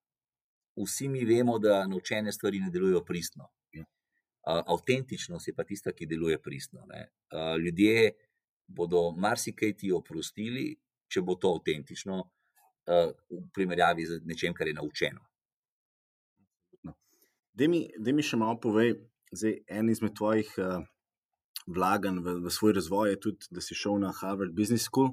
[0.84, 3.48] vsi mi vemo, da naučene stvari ne delujejo pristno.
[4.48, 6.86] Uh, avtentičnost je pa tista, ki deluje pristno.
[6.86, 8.12] Uh, ljudje
[8.66, 10.70] bodo marsikaj ti oprostili,
[11.08, 12.22] če bo to avtentično,
[12.88, 15.20] v primerjavi z nečem, kar je naučeno.
[16.84, 16.94] No.
[17.52, 18.94] Da mi, mi še malo povej,
[19.32, 20.84] zdaj en izmed tvojih uh,
[21.68, 25.12] vlaganj v, v svoj razvoj je tudi, da si šel na Harvard Business School,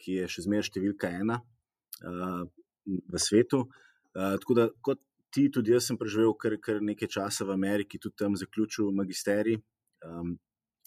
[0.00, 2.44] ki je še zmeraj številka ena uh,
[2.86, 3.66] v svetu.
[3.66, 3.85] Uh,
[4.16, 5.02] tako da, kot
[5.34, 9.58] ti, tudi jaz sem preživel kar, kar nekaj časa v Ameriki, tudi tam zaključil magisterij.
[10.06, 10.36] Um,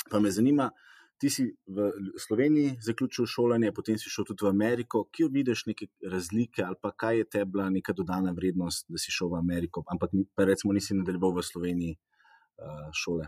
[0.09, 0.89] pa me zanima, uh,
[1.19, 5.03] ti si v Sloveniji zaključil šolanje, potem si šel tudi v Ameriko.
[5.11, 9.11] Kje vidiš neke razlike ali pa kaj je te bila neka dodana vrednost, da si
[9.11, 13.27] šel v Ameriko, ampak pa recimo nisi nadaljeval v Sloveniji uh, šole?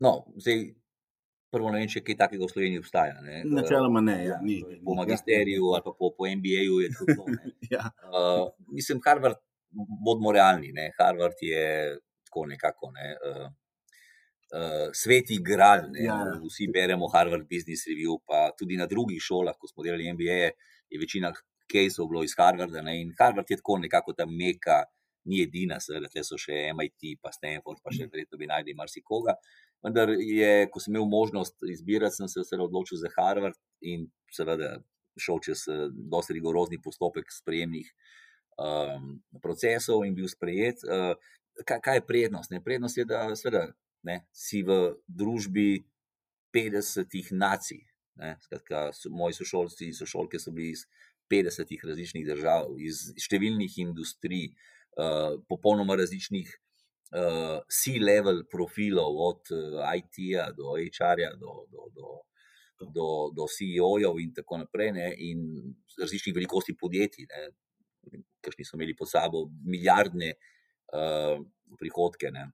[0.00, 0.70] No, zdaj.
[1.50, 3.16] Prvo, ne vem, če kaj takega v Sloveniji obstaja.
[3.58, 4.60] Načeloma ne, ja, ni.
[4.86, 5.78] Po magisteriju ja.
[5.78, 7.08] ali pa po, po MBA-ju je to.
[7.16, 7.24] to
[7.74, 7.88] ja.
[8.10, 9.40] uh, mislim, Harvard,
[10.04, 10.90] bodimo realni, ne?
[10.98, 11.96] Harvard je
[12.28, 12.92] tako nekako.
[12.94, 13.08] Ne?
[13.26, 13.48] Uh,
[14.54, 15.90] uh, sveti gral.
[15.98, 16.18] Ja.
[16.46, 20.40] Vsi beremo Harvard Business Review, pa tudi na drugih šolah, ko smo delali MBA,
[20.90, 21.32] je večina
[21.70, 22.82] caseov bilo iz Harvarda.
[22.82, 23.00] Ne?
[23.02, 24.84] In Harvard je tako nekako ta meka,
[25.30, 28.12] ni edina, seveda, tle so še MIT, pa Stanford, pa še mhm.
[28.14, 29.36] verjetno bi najdel marsikoga.
[29.84, 34.78] Vendar je, ko sem imel možnost izbirati, sem se odločil za Harvard in seveda
[35.20, 35.64] šel čez
[36.12, 37.88] dosti rigorozni postopek sprejemnih
[38.60, 40.84] um, procesov in bil sprejet.
[40.84, 41.16] Uh,
[41.64, 42.52] kaj, kaj je prednost?
[42.52, 42.62] Ne?
[42.64, 43.66] Prednost je, da seveda
[44.06, 45.84] ne, si v družbi
[46.54, 47.84] 50 nacij.
[48.44, 50.84] Skratka, moji sošolci in sošolke so bili iz
[51.32, 54.50] 50 različnih držav, iz številnih industrij,
[54.98, 56.50] uh, popolnoma različnih
[57.16, 62.14] uh, C-level profilov, od uh, IT-ja do HR-ja, do, do, do,
[62.94, 65.44] do, do CEO-jev in tako naprej, ne, in
[66.00, 67.28] različnih velikosti podjetij,
[68.50, 71.36] ki so imeli pod sabo milijardne uh,
[71.78, 72.32] prihodke.
[72.34, 72.48] Ne.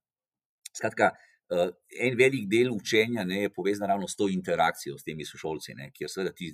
[0.73, 1.15] Skratka,
[1.47, 1.69] Uh,
[2.03, 5.93] en velik del učenja ne, je povezan ravno s to interakcijo s temi sošolci, ne,
[5.95, 6.49] kjer seveda ti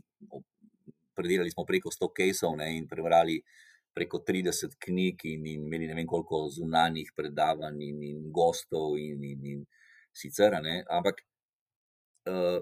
[1.17, 3.39] predelali smo preko 100 caseov ne, in prebrali
[3.95, 9.25] preko 30 knjig in, in imeli ne vem koliko zunanjih predavanj in, in gostov in,
[9.25, 9.65] in, in
[10.13, 11.21] sicer, ne, ampak
[12.31, 12.61] uh,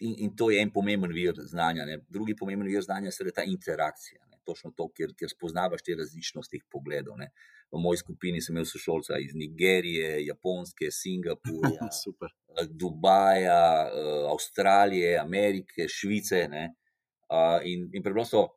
[0.00, 1.84] in, in to je en pomemben vir znanja.
[1.86, 2.00] Ne.
[2.08, 4.20] Drugi pomemben vir znanja je ta interakcija.
[4.30, 4.38] Ne.
[4.46, 7.18] Točno to, kjer, kjer spoznavaš te različnosti pogledov.
[7.20, 7.30] Ne.
[7.70, 11.90] V moji skupini sem imel sošolca iz Nigerije, Japonske, Singapurja,
[12.80, 13.90] Dubaja,
[14.32, 16.46] Avstralije, Amerike, Švice.
[16.50, 16.70] Ne.
[17.64, 18.48] In, in preprosto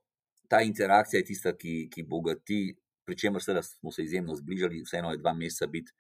[0.54, 5.18] ta interakcija je tista, ki, ki bogati, pri čemer smo se izjemno zbližali, vseeno je
[5.18, 5.92] dva meseca biti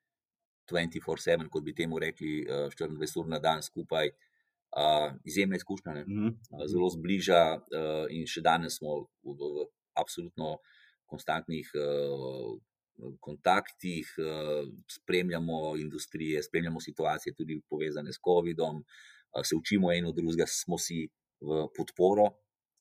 [0.71, 4.13] 24-7, kot bi temu rekli, 24 eh, ur na dan skupaj.
[4.73, 6.29] Uh, izjemna izkušnja, mm -hmm.
[6.29, 9.65] uh, zelo zbliža, uh, in še danes smo v, v, v
[10.01, 10.47] absolutno
[11.05, 12.57] konstantnih uh,
[13.19, 20.45] kontaktih, uh, spremljamo industrije, spremljamo situacije, tudi povezane s COVID-om, uh, se učimo eno drugega,
[20.47, 21.05] smo si
[21.41, 22.25] v podporo,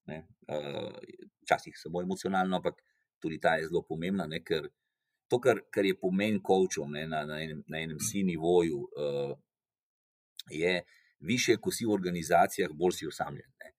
[0.08, 0.90] Uh,
[1.42, 2.82] včasih samo emocionalno, ampak
[3.22, 4.42] tudi ta je zelo pomembna, ne?
[4.44, 4.66] ker
[5.30, 9.36] to, kar, kar je pomen kočov na, na, na enem si nivoju, uh,
[10.50, 10.82] je
[11.22, 13.48] više, ko si v organizacijah, bolj si osamljen.
[13.62, 13.70] Ne?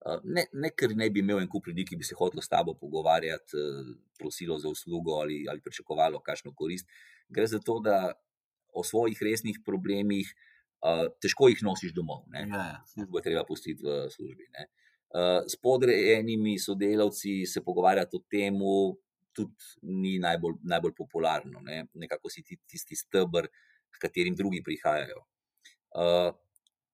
[0.00, 2.52] Uh, ne, ne, ker ne bi imel en kup ljudi, ki bi se hotel s
[2.52, 3.90] tabo pogovarjati, uh,
[4.20, 6.88] prosilo za uslugo ali, ali pričakovalo kakšno korist.
[7.28, 8.12] Gre za to, da
[8.74, 10.30] o svojih resnih problemih
[10.84, 12.26] uh, težko jih nosiš domov.
[12.32, 12.84] Ja, ja.
[12.92, 14.46] Službo je treba pustiti v službi.
[14.54, 14.68] Ne?
[15.14, 18.58] Uh, s podrejenimi sodelavci se pogovarjati o tem,
[19.32, 21.60] tudi ni najbolj, najbolj popularno.
[21.66, 21.84] Ne?
[21.94, 23.48] Nekako si ti, tisti stebr,
[23.90, 25.24] s katerim drugi prihajajo.
[25.90, 26.30] Uh,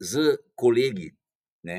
[0.01, 1.11] z kolegi,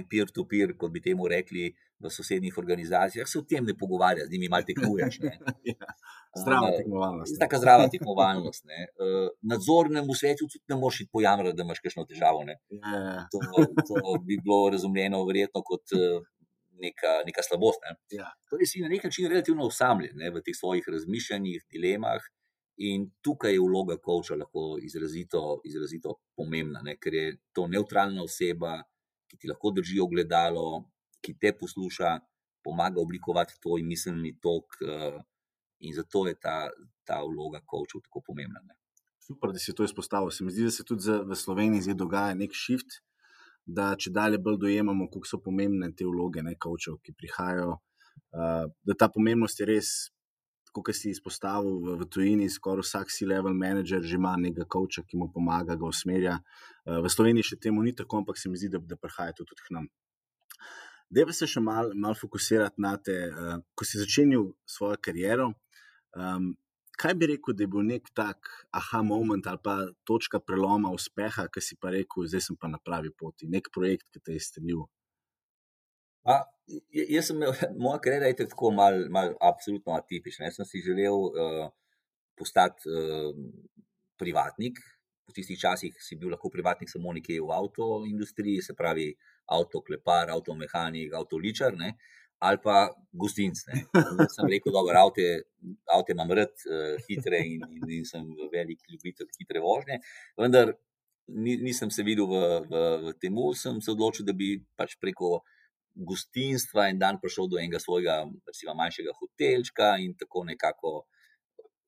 [0.09, 1.69] peer-to-peer, -peer, kot bi temu rekli.
[1.99, 5.17] V sosednjih organizacijah se o tem ne pogovarja, z njimi malo tekmuješ.
[5.71, 5.87] ja,
[6.41, 7.39] zdrava tekmovalnost.
[7.41, 8.65] Tako zdrava tekmovalnost.
[8.69, 12.43] Uh, nadzornemu svetu tudi ne moreš iti pojamrati, da imaš kakšno težavo.
[12.45, 13.23] Ja, ja.
[13.33, 13.41] To,
[13.89, 16.21] to bi bilo razumljeno, verjetno, kot uh,
[16.81, 17.81] neka, neka slabost.
[17.85, 17.95] Ne?
[18.19, 18.31] Ja.
[18.49, 22.21] Torej, si na nek način relativno osamljen ne, v teh svojih razmišljanjih, dilemah.
[22.87, 26.93] In tukaj je vloga koča lahko izrazito, izrazito pomembna, ne?
[27.01, 28.75] ker je to neutralna oseba,
[29.25, 30.83] ki ti lahko drži ogledalo,
[31.27, 32.17] ki te posluša,
[32.63, 34.79] pomaga oblikovati tvoj miselni tok.
[34.81, 35.19] Uh,
[35.79, 36.69] in zato je ta,
[37.05, 38.61] ta vloga koča tako pomembna.
[38.65, 38.75] Ne?
[39.27, 40.31] Super, da si to izpostavil.
[40.31, 43.01] Se mi zdi, da se tudi v Sloveniji zdaj dogaja nek shift,
[43.65, 47.75] da če dalje bolj dojemamo, kako so pomembne te vloge, ne kavčev, ki prihajajo.
[48.31, 49.91] Uh, da ta pomembnost je res,
[50.71, 55.19] kot si izpostavil v, v tujini, skoraj vsak C-level manager že ima nekega kavča, ki
[55.19, 56.37] mu pomaga, ga usmerja.
[56.85, 59.67] Uh, v Sloveniji še temu ni tako, ampak se mi zdi, da, da prihaja tudi
[59.67, 59.91] k nam.
[61.09, 65.51] Deva se še malo mal fokusirati na te, uh, ko si začenjal svojo kariero.
[66.17, 66.51] Um,
[66.97, 69.75] kaj bi rekel, da je bil nek tak aha moment ali pa
[70.07, 74.09] točka preloma uspeha, ki si pa rekel, zdaj sem pa na pravi poti, nek projekt,
[74.11, 74.83] ki te je strelil?
[76.27, 76.41] A,
[76.91, 80.49] jaz sem imel, moja karjera je tako malo, mal absolutno atipična.
[80.49, 81.67] Jaz sem si želel uh,
[82.37, 83.31] postati uh,
[84.19, 84.81] privatnik.
[85.27, 89.09] V tistih časih si bil lahko privatnik samo nekje v avtoindustriji, se pravi
[89.51, 91.75] avtoklepar, avtomehanik, avtoličar.
[91.75, 91.91] Uh,
[92.39, 93.63] ali pa gostinc.
[93.93, 95.25] Jaz sem rekel, da avto,
[95.93, 99.99] avto imam rad, uh, hitre in, in, in sem velik ljubitelj hitre vožnje.
[100.37, 100.73] Vendar
[101.27, 105.41] ni, nisem se videl v, v, v tem, sem se odločil, da bi pač preko
[105.97, 110.91] gostinstva en dan prišel do enega svojega, recimo, manjšega hotelčka in tako nekako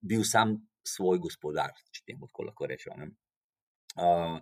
[0.02, 3.12] bil sam svoj gospodar, če temu tako lahko rečem.
[3.98, 4.40] Uh,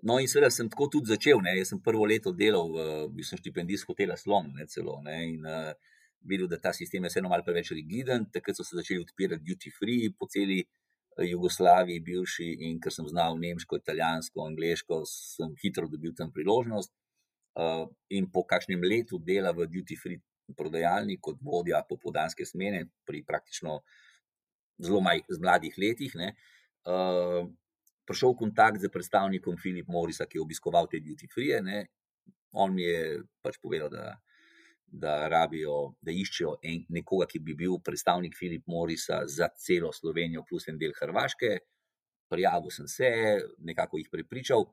[0.00, 1.40] No, in seveda sem tako tudi začel.
[1.42, 1.56] Ne.
[1.58, 2.70] Jaz sem prvo leto delal,
[3.10, 5.00] bil sem štipendist hotela Slon, ne celo.
[5.02, 5.16] Ne.
[5.32, 5.72] In uh,
[6.30, 8.28] videl, da ta sistem je vseeno malo preveč rigiden.
[8.34, 12.48] Takrat so se začeli odpirati duty free po celi uh, Jugoslaviji, bivši.
[12.68, 16.94] In ker sem znal nemško, italijansko, angliško, sem hitro dobil tam priložnost.
[17.58, 20.22] Uh, in po kakšnem letu dela v duty free
[20.56, 23.80] prodajalni kot vodja popodanske smene, pri praktično
[24.78, 26.14] zelo mladih letih.
[26.14, 26.36] Ne,
[26.86, 27.50] uh,
[28.08, 31.60] prišel v kontakt z predstavnikom Filipa Morisa, ki je obiskoval te duty free.
[31.60, 31.84] Ne.
[32.56, 34.16] On mi je pač povedal, da,
[34.88, 40.46] da, rabijo, da iščejo en, nekoga, ki bi bil predstavnik Filipa Morisa za celo Slovenijo,
[40.48, 41.58] plus en del Hrvaške.
[42.28, 43.10] Prijavil sem se,
[43.64, 44.64] nekako jih prepričal,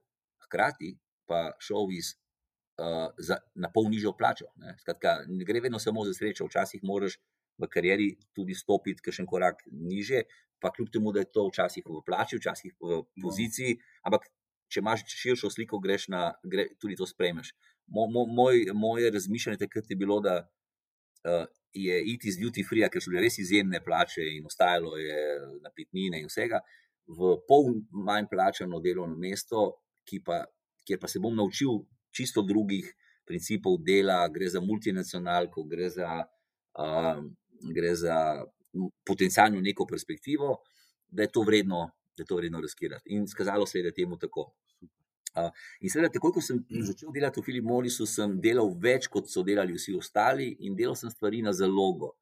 [0.48, 0.96] hkrati
[1.28, 2.16] pa šel iz.
[2.76, 4.50] Uh, za, na pol nižjo plačo.
[4.60, 4.74] Ne.
[4.82, 7.16] Skratka, ne gre vedno samo za srečo, včasih moraš
[7.62, 10.26] v karieri tudi stopiti še en korak niže,
[10.60, 14.28] pa kljub temu, da je to včasih v plači, včasih v poziciji, ampak
[14.72, 17.54] če imaš širšo sliko, greš na, gre, tudi to spremeš.
[17.88, 22.88] Mo, mo, moj, moje razmišljanje takrat je bilo, da uh, je iti iz duty free,
[22.90, 25.22] ker so bile res izjemne plače in ostajalo je
[25.62, 26.64] napitnine in vsega,
[27.06, 27.76] v pol
[28.08, 29.68] manj plačano delovno mesto,
[30.26, 30.42] pa,
[30.88, 31.84] kjer pa se bom naučil
[32.16, 32.90] čisto drugih
[33.26, 36.24] principov dela, gre za multinacionalko, gre za.
[36.76, 37.26] Uh,
[37.74, 38.18] gre za
[39.06, 40.58] potencijalno neko perspektivo,
[41.08, 43.10] da je to vredno, da je to vredno riskirati.
[43.10, 44.52] In skazalo se je, da je temu tako.
[45.36, 45.52] Uh,
[45.84, 49.44] in seveda, takoj ko sem začel delati v Filipu Morisu, sem delal več, kot so
[49.44, 52.14] delali vsi ostali, in delal sem stvari na zalogo.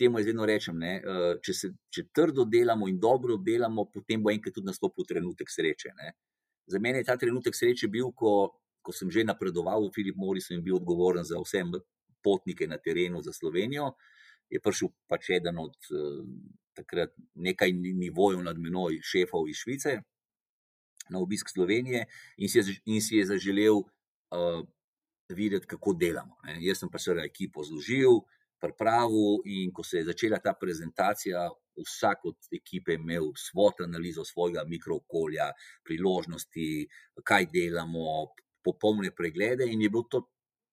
[0.00, 4.24] Temu jaz vedno rečem, ne, uh, če, se, če trdo delamo in dobro delamo, potem
[4.24, 5.92] bo enkrat tudi nastopil trenutek sreče.
[5.98, 6.14] Ne.
[6.72, 10.56] Za mene je ta trenutek sreče bil, ko, ko sem že napredoval v Filipu Morisu
[10.56, 11.60] in bil odgovoren za vse
[12.24, 13.92] potnike na terenu za Slovenijo.
[14.50, 16.24] Je prišel pač eden od uh,
[16.74, 20.00] takrat nekaj nivojev nad menoj, šefov iz Švice,
[21.10, 22.06] na obisk Slovenije
[22.38, 24.60] in si je, in si je zaželel uh,
[25.28, 26.38] videti, kako delamo.
[26.46, 26.58] Ne.
[26.64, 28.22] Jaz sem pa seveda ekipo zložil,
[28.60, 31.48] pripravil in ko se je začela ta prezentacija,
[31.80, 35.50] vsak od ekipe imel svojo analizo svojega mikrookolja,
[35.84, 36.88] priložnosti,
[37.24, 38.34] kaj delamo,
[38.64, 40.26] popolne preglede in je bil to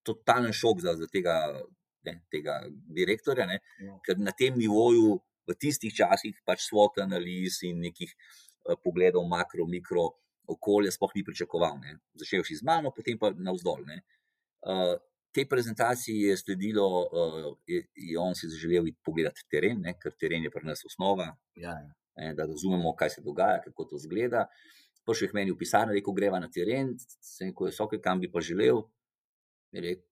[0.03, 1.37] totalen šok za, za tega.
[2.07, 2.61] Ne, tega
[2.95, 3.97] direktorja, ne, ja.
[4.05, 5.17] ker na tem nivoju,
[5.47, 10.09] v tistih časih, pač svoj analiz in nekih uh, pogledov, makro, mikro,
[10.47, 11.79] okolje sploh ni pričakoval.
[11.83, 11.99] Ne.
[12.19, 13.83] Začel si z mano, potem pa navzdol.
[13.87, 14.95] Uh,
[15.35, 20.15] tej prezentaciji je sledilo, uh, je, je on si želel iti pogledati teren, ne, ker
[20.19, 21.93] teren je pri nas osnova, ja, ja.
[22.17, 24.47] Ne, da razumemo, kaj se dogaja, kako to zgleda.
[25.05, 28.31] Prišel je meni v pisarno, rekel: Greva na teren, se neko je soke, kam bi
[28.31, 28.81] pa želel.
[29.71, 30.03] Je rekel: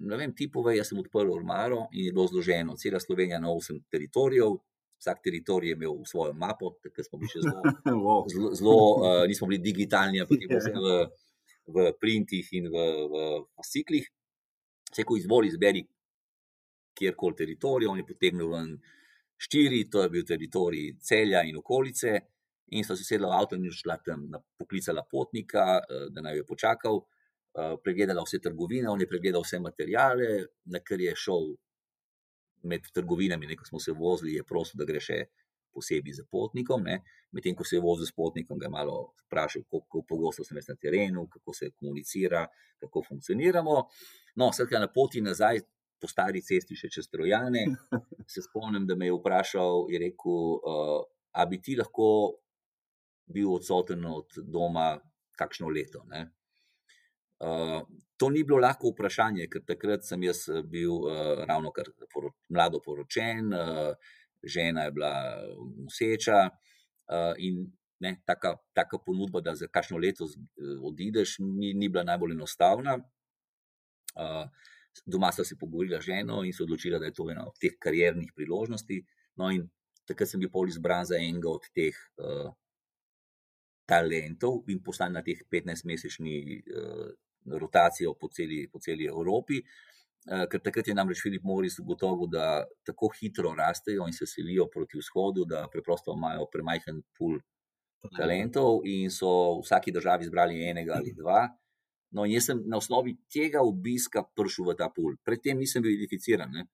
[0.00, 3.50] Ne vem, ti povej, jaz sem odprl ormaro in je bilo zloženo, cela Slovenija na
[3.52, 4.58] osem teritorijev,
[5.00, 7.62] vsak teritorij je imel svojo mapo, tako smo bili še zelo,
[8.32, 10.94] zelo, zelo uh, nismo bili digitalni, ampak smo bili v,
[11.74, 13.26] v printih in v, v
[13.58, 14.06] fasiklih.
[14.92, 15.82] Vse, ko izvoli, izberi
[16.96, 18.70] kjerkoli teritorij, on je potegnil ven
[19.36, 22.16] štiri, to je bil teritorij celja in okolice.
[22.74, 24.24] In so se sedela v avto in šla tam,
[24.58, 25.76] poklicala potnika,
[26.10, 26.96] da naj jo počakal,
[27.82, 31.54] pregledala vse trgovine, on je pregledal vse materijale, na kar je šel
[32.66, 35.24] med trgovinami, ko smo se vozili, je prosil, da gre še
[35.76, 36.84] posebej za potnikom.
[37.32, 40.76] Medtem ko se je vozil s potnikom, ga je malo vprašal, kako pogosto sem na
[40.80, 42.46] terenu, kako se komunicira,
[42.80, 43.76] kako funkcioniramo.
[44.40, 45.64] No, skratka, na poti nazaj.
[45.96, 47.62] Po stari cesti, še čez Trojane,
[48.32, 50.98] se spomnim, da me je vprašal, je rekel, uh,
[51.32, 52.08] a bi ti lahko
[53.32, 54.90] bil odsoten od doma
[55.40, 56.04] kakšno leto.
[57.40, 57.82] Uh,
[58.16, 62.80] to ni bilo lahko vprašanje, ker takrat sem jaz bil uh, ravno kar poro, mlado
[62.80, 63.92] poročen, uh,
[64.42, 65.12] žena je bila
[65.84, 67.66] noseča uh, in
[68.00, 70.28] ne, taka, taka ponudba, da za kakšno leto
[70.82, 72.96] odideš, ni, ni bila najbolj enostavna.
[74.16, 74.44] Uh,
[75.04, 77.76] doma sta se pogovorila z ženo in se odločila, da je to ena od teh
[77.78, 79.02] kariernih priložnosti.
[79.36, 79.68] No, in
[80.08, 81.96] takrat sem bil pol izbran za enega od teh.
[82.16, 82.52] Uh,
[83.86, 86.36] Talentov in postane na teh 15-mesečni
[86.74, 87.10] uh,
[87.46, 89.60] rotacijo po celi, po celi Evropi.
[90.26, 94.66] Eh, ker takrat je namreč Filip Moris ugotovil, da tako hitro rastejo in se selijo
[94.66, 97.38] proti vzhodu, da preprosto imajo premajhen pul
[98.16, 99.28] talentov in so
[99.58, 101.46] v vsaki državi izbrali enega ali dva.
[102.10, 105.14] No, jaz sem na osnovi tega obiska prišel v ta pul.
[105.22, 106.50] Predtem nisem bil identificiran.
[106.50, 106.66] Ne?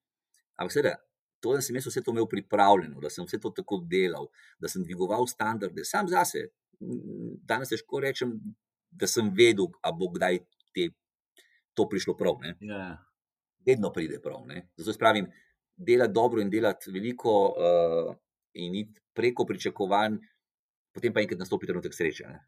[0.56, 0.96] Ampak seveda,
[1.42, 4.28] to, da sem jaz vse to imel pripravljeno, da sem vse to tako delal,
[4.60, 6.46] da sem dvigoval standarde, sam zase.
[7.48, 8.36] Danes težko rečem,
[8.90, 10.40] da sem vedel, a bo kdaj
[10.74, 10.88] te,
[11.74, 12.40] to prišlo prav.
[12.60, 12.96] Ja.
[13.66, 14.42] Vedno pride prav.
[14.46, 14.68] Ne?
[14.76, 15.28] Zato pravim,
[15.76, 18.14] delati dobro in delati veliko, uh,
[18.54, 20.18] in iti preko pričakovanj,
[20.92, 22.28] potem pa enkrat nastopi trenutek sreče.
[22.28, 22.42] Ne?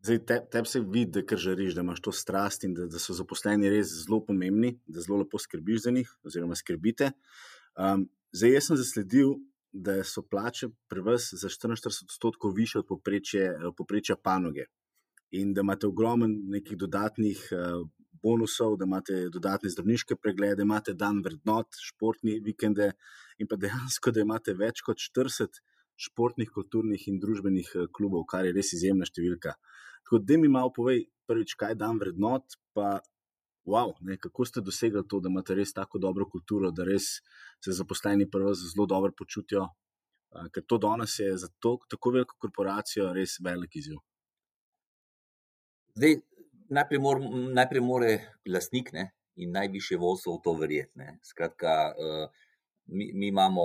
[0.00, 3.00] Zdaj, te, tebi se vidi, da kar žariš, da imaš to strast in da, da
[3.02, 7.10] so zaposleni res zelo pomembni, da zelo lepo skrbiš za njih, oziroma skrbite.
[7.74, 9.34] Um, zdaj, jaz sem zasledil,
[9.72, 12.86] da so plače pri vas za 44 odstotkov više od
[13.76, 14.64] poprečja panoge
[15.30, 17.88] in da imate ogromno nekih dodatnih uh,
[18.22, 22.92] bonusov, da imate dodatne zdravniške preglede, imate dan vrednot, športni vikende
[23.38, 25.60] in pa dejansko, da imate več kot 40
[25.98, 29.54] športnih, kulturnih in družbenih uh, klubov, kar je res izjemna številka.
[30.04, 32.98] Tako da mi malo povej, prvič, kaj je dan vrednot, pa
[33.68, 37.18] wow, ne, kako ste dosegli to, da imate res tako dobro kulturo, da res
[37.64, 39.68] se zaposleni prvo zelo dobro počutijo.
[40.28, 44.00] Uh, ker to danes je za to, tako veliko korporacijo res velik izziv.
[45.98, 46.14] Zdaj,
[46.70, 47.18] najprej, mor,
[47.54, 48.10] najprej more
[48.46, 49.08] lastnik ne,
[49.42, 51.08] in najvišje vodstvo v to verjeti.
[51.26, 52.28] Skratka, uh,
[52.94, 53.64] mi, mi imamo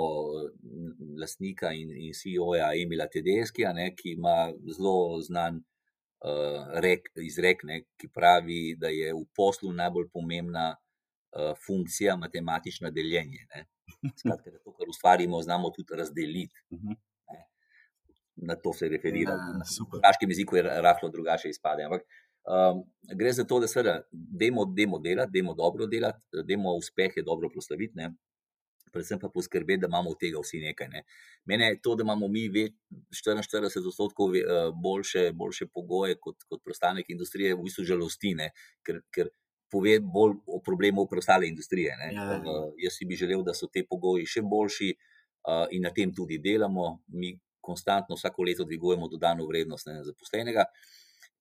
[1.22, 7.84] lastnika in, in CEO-ja Emila Tedeskija, ne, ki ima zelo znan uh, rek, izrek, ne,
[8.02, 13.46] ki pravi, da je v poslu najbolj pomembna uh, funkcija matematično deljenje.
[13.54, 13.68] Ne.
[14.10, 16.66] Skratka, da to, kar ustvarimo, znamo tudi razdeliti.
[16.74, 17.02] Mhm.
[18.36, 19.36] Na to se referira.
[19.38, 21.86] Ja, v našem jeziku je rahlo drugače izpade.
[21.86, 22.08] Ampak
[22.44, 22.84] Um,
[23.16, 27.94] gre za to, da se demo, demo delati, demo dobro delati, demo uspehe dobro proslaviti,
[27.96, 28.10] ne?
[28.94, 30.88] predvsem pa poskrbeti, da imamo od tega vsi nekaj.
[30.92, 31.04] Ne?
[31.50, 34.36] Mene je to, da imamo mi 44 odstotkov
[34.84, 38.36] boljše, boljše pogoje kot, kot preostanek industrije, v bistvu žalosti,
[38.86, 39.32] ker, ker
[39.72, 41.96] pove bolj o problemu preostale industrije.
[42.12, 42.38] Ja, ja.
[42.38, 46.14] Uh, jaz si bi želel, da so te pogoji še boljši uh, in na tem
[46.14, 47.00] tudi delamo.
[47.08, 47.34] Mi
[47.64, 50.68] konstantno vsako leto dvigujemo dodano vrednost ne, zaposlenega.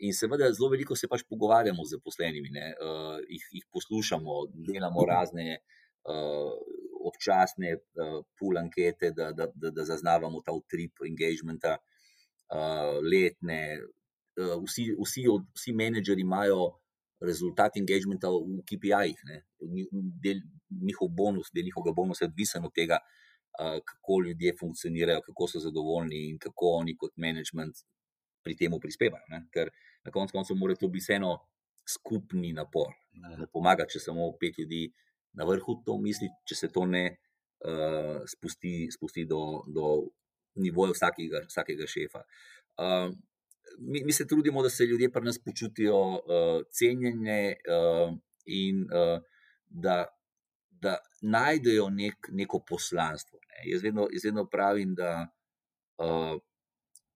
[0.06, 5.58] In seveda, zelo veliko se pač pogovarjamo z zaposlenimi, uh, jih, jih poslušamo, delamo razne
[5.58, 6.54] uh,
[7.06, 13.62] občasne uh, pull ankete, da, da, da, da zaznavamo ta utrip engagementa, uh, letne.
[14.38, 16.70] Uh, vsi, vsi, vsi menedžeri imajo
[17.22, 19.20] rezultat engagementa v KPI-jih.
[20.82, 22.98] Njihov bonus, del njihovega bonusa je odvisen od tega,
[23.58, 27.84] kako ljudje funkcionirajo, kako so zadovoljni in kako oni kot management
[28.42, 29.24] pri tem prispevajo.
[29.28, 29.44] Ne?
[29.54, 29.70] Ker
[30.04, 31.36] na koncu koncev mora to biti vseeno
[31.88, 32.94] skupni napor.
[33.12, 33.36] Ja.
[33.36, 34.86] Ne pomaga, če samo pet ljudi
[35.38, 39.92] na vrhu to misli, če se to ne uh, spusti, spusti do, do
[40.62, 42.24] nivoja vsakega, vsakega šefa.
[42.78, 43.12] Uh,
[43.78, 48.12] mi, mi se trudimo, da se ljudje pri nas počutijo uh, cenjene uh,
[48.46, 49.22] in uh,
[49.66, 50.04] da,
[50.82, 53.38] da najdejo nek, neko poslanstvo.
[53.48, 53.66] Ne.
[53.70, 55.10] Jaz, vedno, jaz vedno pravim, da
[56.02, 56.40] uh,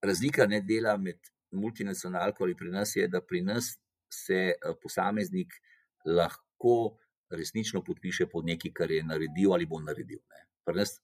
[0.02, 1.18] razlika ne dela med
[1.50, 3.72] multinacionalko ali pri nas je, da pri nas
[4.12, 5.58] se uh, posameznik
[6.06, 6.98] lahko
[7.30, 10.22] resnično podpiše pod nekaj, kar je naredil ali bo naredil.
[10.30, 10.46] Ne.
[10.64, 11.00] Pri nas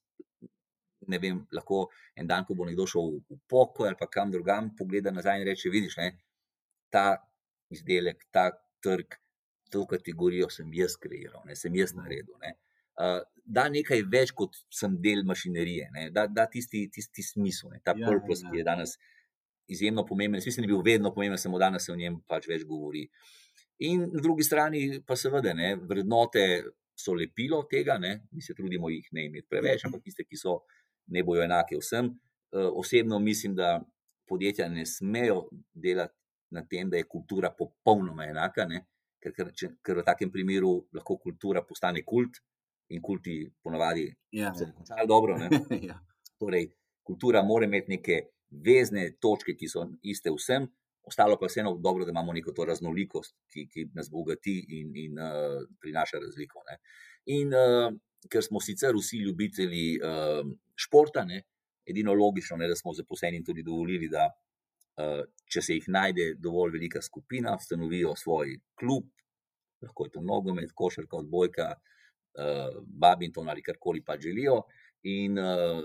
[1.07, 4.71] ne vem, lahko en dan, ko bo nekdo šel v pokoj ali pa kam drugam,
[4.77, 6.09] pogleda nazaj in reče: Vidiš, ne,
[6.93, 7.17] ta
[7.73, 8.49] izdelek, ta
[8.83, 9.17] trg,
[9.73, 12.35] to kategorijo sem jaz kreiral, ne, sem jaz naredil.
[12.43, 12.53] Ne.
[12.93, 17.81] Uh, da nekaj več kot sem del mašinerije, ne, da, da tisti, tisti smisel, ne,
[17.83, 18.51] ta ja, purpose, ja.
[18.53, 18.97] ki je danes
[19.73, 20.41] izjemno pomemben.
[20.43, 23.07] Da je bil vedno pomemben, samo danes se o njem pač več govori.
[23.83, 26.45] In na drugi strani, pa seveda, ne, vrednote
[26.95, 30.59] so lepilo tega, ne, mi se trudimo jih ne imeti preveč, ampak tiste, ki so
[31.11, 32.11] ne bojo enake vsem.
[32.53, 33.79] Eh, osebno mislim, da
[34.29, 36.15] podjetja ne smejo delati
[36.53, 38.85] na tem, da je kultura popolnoma enaka, ne?
[39.23, 42.41] Ker, ker, če, ker v takem primeru lahko kultura postane kult
[42.91, 45.37] in kulti ponavadi ja, se ne končajo dobro.
[45.89, 45.97] ja.
[46.39, 46.69] Torej,
[47.07, 48.19] kultura mora imeti neke
[48.63, 50.67] vezne točke, ki so iste vsem.
[51.03, 54.93] Ostalo pa je vseeno dobro, da imamo neko to raznolikost, ki, ki nas bogati in,
[54.95, 56.61] in uh, prinaša razliko.
[56.69, 56.77] Ne.
[57.35, 57.89] In uh,
[58.31, 60.45] ker smo sicer vsi ljubitelji uh,
[60.79, 61.41] športa, ne,
[61.89, 64.29] edino logično je, da smo zaposleni tudi dovolili, da
[64.95, 69.09] če se jih najde dovolj velika skupina, ustanovijo svoj klub,
[69.83, 74.61] lahko je to nogomet, košarka, odbojka, uh, badminton ali karkoli pa želijo.
[75.03, 75.83] In, uh,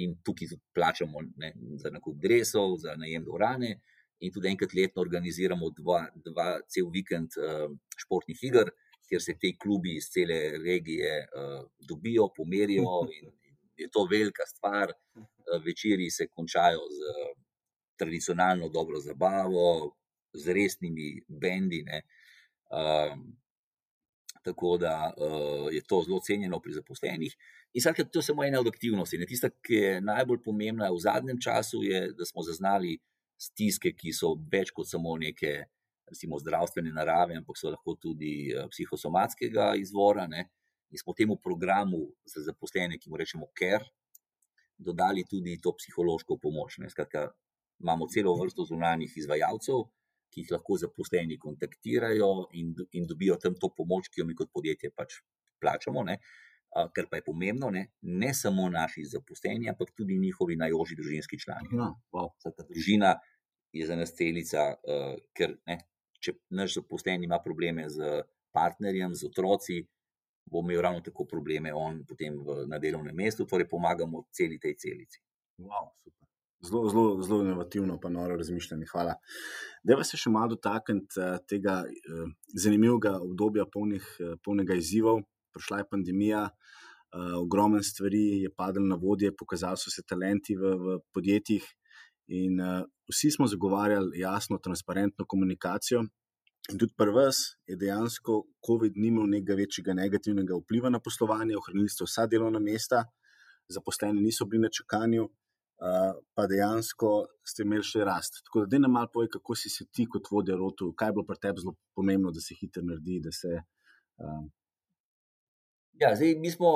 [0.00, 1.52] in tukaj tudi plačamo ne,
[1.82, 3.74] za nakup drevesov, za najem dvorane,
[4.20, 7.66] in tudi enkrat letno organiziramo dva, dva cel vikend uh,
[8.00, 8.72] športnih iger,
[9.10, 13.04] kjer se ti klubi iz cele regije uh, dobijo, pomerijo.
[13.18, 14.92] In, in je to velika stvar.
[14.92, 17.36] Uh, večeri se končajo z uh,
[18.00, 19.94] tradicionalno dobro zabavo,
[20.32, 21.84] z resnimi bendi.
[22.70, 23.24] Um,
[24.42, 27.36] tako da uh, je to zelo cenjeno pri zaposlenih.
[27.72, 29.18] In sad, to je samo ena od aktivnosti.
[29.18, 29.26] Ne?
[29.26, 32.96] Tista, ki je najbolj pomembna v zadnjem času, je, da smo zaznali
[33.40, 35.64] stiske, ki so več kot samo neke
[36.10, 40.26] recimo, zdravstvene narave, ampak so lahko tudi eh, psihosomatskega izvora.
[40.26, 40.48] Ne?
[40.90, 43.86] In smo temu programu za zaposlene, ki mu rečemo CARE,
[44.78, 46.80] dodali tudi to psihološko pomoč.
[46.90, 47.28] Skratka,
[47.80, 49.82] imamo celo vrsto zunanjih izvajalcev,
[50.30, 54.52] ki jih lahko zaposleni kontaktirajo in, in dobijo tam to pomoč, ki jo mi kot
[54.54, 55.18] podjetje pač
[55.60, 56.04] plačamo.
[56.06, 56.20] Ne?
[56.94, 61.72] Ker pa je pomembno, ne, ne samo naši zaposleni, ampak tudi njihovi najožji družinski člani.
[61.74, 62.30] No, wow.
[62.68, 63.16] Družina
[63.74, 65.80] je za nas celica, uh, ker ne,
[66.22, 68.20] če naš zaposlen ima probleme z
[68.54, 69.80] partnerjem, z otroci,
[70.50, 74.76] bo imel ravno tako probleme on potem v, na delovnem mestu, torej pomagamo celi tej
[74.78, 75.22] celici.
[75.58, 75.90] Wow,
[76.62, 78.86] zelo, zelo, zelo inovativno, pa noro razmišljanje.
[78.92, 79.14] Hvala.
[79.84, 85.22] Deva se še malo dotakniti uh, tega uh, zanimivega obdobja, polnih, uh, polnega izzivov.
[85.54, 86.40] Prišla je pandemija,
[87.34, 91.64] ogromno stvari je padlo na vodje, pokazali so se talenti v, v podjetjih.
[92.38, 92.62] In
[93.10, 96.04] vsi smo zagovarjali jasno, transparentno komunikacijo.
[96.70, 101.56] In tudi pri vas je dejansko COVID ni imel nekega večjega negativnega vpliva na poslovanje,
[101.58, 103.02] ohranili ste vsa delovna mesta,
[103.66, 105.26] zaposleni niso bili na čakanju,
[105.80, 107.10] pa dejansko
[107.46, 108.42] ste imeli še rast.
[108.46, 111.16] Tako da, da nam malo povej, kako si se ti kot vodja rotu, kaj je
[111.16, 113.20] bilo pri tebi zelo pomembno, da se hitro naredi.
[113.32, 113.60] Se,
[114.20, 114.40] uh...
[116.00, 116.72] Ja, zdaj mi smo.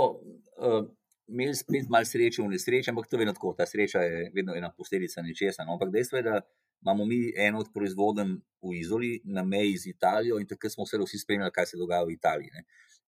[0.56, 0.92] Uh
[1.28, 4.54] imeli spet malo sreče v nesreči, ampak to je vedno tako, ta sreča je vedno
[4.56, 5.64] ena posledica nečesa.
[5.64, 5.78] No?
[5.78, 6.40] Ampak dejstvo je, da
[6.84, 8.28] imamo mi eno od proizvodov
[8.64, 12.16] v Izoli, na meji z Italijo, in takrat smo vsi spremljali, kaj se dogaja v
[12.16, 12.50] Italiji.
[12.52, 12.64] Ne?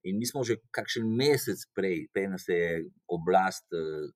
[0.08, 3.66] In mi smo že kakšen mesec prej, preden se je oblast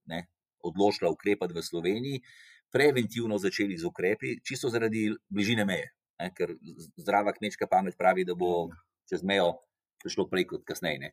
[0.06, 0.26] ne,
[0.62, 2.22] odločila ukrepati v Sloveniji,
[2.70, 5.90] preventivno začeli z ukrepi, čisto zaradi bližine meje.
[6.22, 6.30] Ne?
[6.36, 6.54] Ker
[6.96, 8.70] zdrava kmečka pamet pravi, da bo
[9.10, 9.58] čez mejo
[10.00, 11.12] prišlo prej kot kasneje.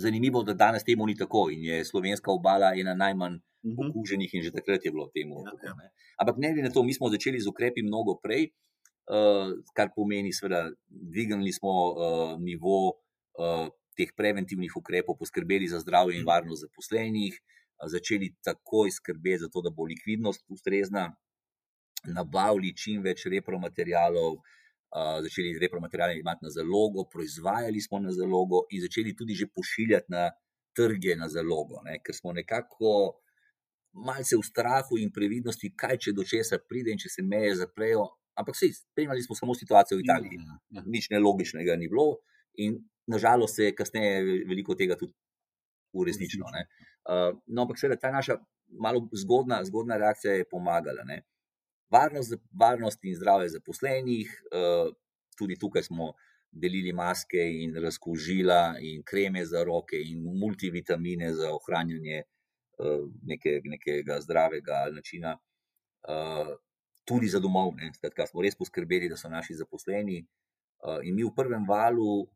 [0.00, 3.92] Zanimivo je, da danes temu ni tako in je slovenska obala ena najmanj mhm.
[3.92, 5.44] okuženih, in že takrat je bilo temu.
[5.46, 5.74] Ja, ja.
[5.78, 5.92] Ne?
[6.18, 8.50] Ampak ne glede na to, mi smo začeli z ukrepi mnogo prej,
[9.12, 12.98] uh, kar pomeni, da dvignili smo uh, nivo
[13.38, 16.30] uh, teh preventivnih ukrepov, poskrbeli za zdravje in mhm.
[16.32, 21.08] varnost zaposlenih, uh, začeli takoj skrbeti za to, da bo likvidnost ustrezna,
[22.04, 24.38] nabavili čim več repromaterialov.
[25.24, 30.28] Začeli repromateriale imeti na zalogo, proizvajali smo na zalogo in začeli tudi že pošiljati na
[30.76, 31.98] trge na zalogo, ne?
[32.04, 33.18] ker smo nekako
[34.06, 38.06] malce v strahu in previdnosti, kaj če do česa pride in če se meje zaprejo.
[38.38, 40.38] Ampak vsi, spremljali smo samo situacijo v Italiji.
[40.42, 40.82] Ja, ja.
[40.86, 42.18] Nič nelogičnega ni bilo,
[42.58, 42.80] in
[43.10, 45.14] nažalost se je kasneje veliko tega tudi
[45.94, 46.50] uresničilo.
[46.50, 46.93] Uh,
[47.46, 48.38] no, ampak seveda ta naša
[48.80, 51.04] malo zgodna, zgodna reakcija je pomagala.
[51.04, 51.22] Ne?
[51.94, 54.42] varnost, varnost in zdravje zaposlenih.
[54.52, 54.92] Eh,
[55.38, 56.12] tudi tukaj smo
[56.50, 64.20] delili maske in razkožila, in kreme za roke, in multivitamine za ohranjanje eh, neke, nekega
[64.20, 65.38] zdravega načina,
[66.08, 66.54] eh,
[67.04, 67.74] tudi za domov.
[67.96, 70.24] Skratka, smo res poskrbeli, da so naši zaposleni.
[71.08, 72.26] In mi v prvem valu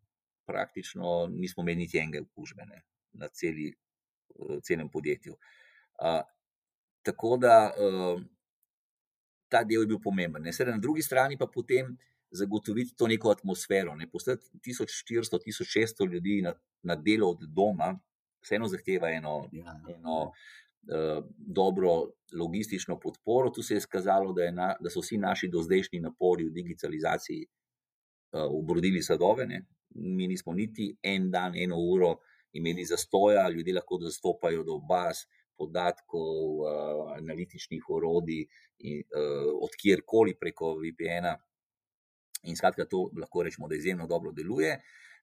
[0.48, 2.64] praktično nismo imeli niti enega okužbe
[3.20, 3.66] na celi,
[4.62, 5.36] celem podjetju.
[7.02, 7.72] Tako da
[9.48, 10.42] ta del je bil pomemben.
[10.42, 10.52] Ne.
[10.52, 11.96] Sedaj na drugi strani pa potem
[12.30, 13.94] zagotoviti to neko atmosfero.
[13.96, 14.10] Ne.
[14.10, 17.94] Poslati 1400-1600 ljudi na, na delo od doma,
[18.44, 19.74] vseeno zahteva eno, ja.
[19.96, 21.94] eno uh, dobro
[22.32, 23.50] logistično podporo.
[23.50, 27.46] Tu se je skazalo, da, je na, da so vsi naši dozdajšnji napori v digitalizaciji
[28.32, 29.46] obrodili sadove.
[29.46, 29.64] Ne.
[29.94, 32.18] Mi nismo niti en dan, eno uro
[32.52, 35.24] imeli zastoja, ljudje lahko dostopajo do baz,
[35.58, 38.44] podatkov, uh, analitičnih orodij,
[38.78, 41.34] in, uh, od kjerkoli preko VPN-a.
[42.46, 44.76] In skratka, to lahko rečemo, da izjemno dobro deluje.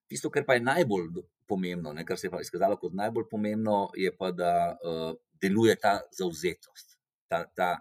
[0.07, 1.07] Tisto, kar pa je najbolj
[1.47, 5.99] pomembno, ne, kar se je izkazalo kot najbolj pomembno, je pa, da uh, deluje ta
[6.11, 6.97] zauzetost,
[7.31, 7.77] ta, ta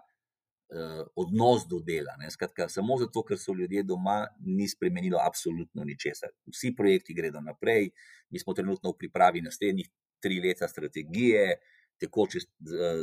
[1.15, 2.15] odnos do dela.
[2.19, 2.31] Ne.
[2.33, 6.33] Skratka, samo zato, ker so ljudje doma, ni spremenilo absolutno ničesar.
[6.49, 7.91] Vsi projekti gredo naprej,
[8.33, 9.91] mi smo trenutno v pripravi naslednjih
[10.23, 12.39] tri leta strategije, uh, tekoče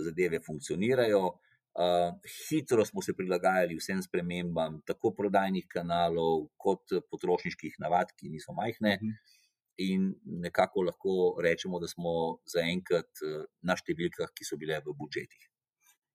[0.04, 1.26] zadeve funkcionirajo.
[1.72, 8.52] Uh, hitro smo se prilagajali vsem spremembam, tako prodajnih kanalov, kot potrošniških navad, ki niso
[8.52, 9.38] majhne, uh mhm.
[9.78, 10.02] in
[10.44, 12.10] nekako lahko rečemo, da smo
[12.46, 13.22] zaenkrat
[13.62, 15.48] na številkah, ki so bile v budžetih.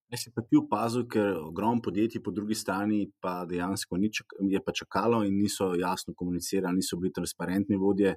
[0.08, 4.38] Jaz sem pa ti opazil, ker ogromno podjetij po drugi strani pa dejansko ni čak,
[4.40, 8.14] je pa čakalo in niso jasno komunicirali, niso bili transparentni vodje.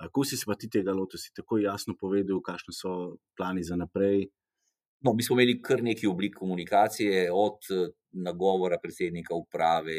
[0.00, 2.94] Kako si se pa ti tega lotil, si tako jasno povedal, kakšni so
[3.36, 4.28] plani za naprej?
[5.04, 7.68] No, mi smo imeli kar nekaj oblik komunikacije, od
[8.24, 9.98] nagovora predsednika uprave,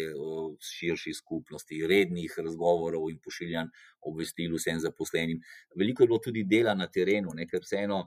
[0.65, 3.69] širši skupnosti, rednih razgovorov in pošiljanj
[4.09, 5.39] obvestil vsem zaposlenim.
[5.77, 8.01] Veliko je bilo tudi dela na terenu, ne, ker vseeno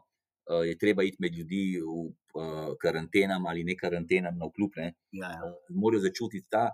[0.67, 4.71] je treba iti med ljudi v karantenam ali ne karantenam na vkljub.
[4.77, 4.95] Ne.
[5.13, 5.53] Ja, ja.
[5.71, 6.71] Morajo začutiti ta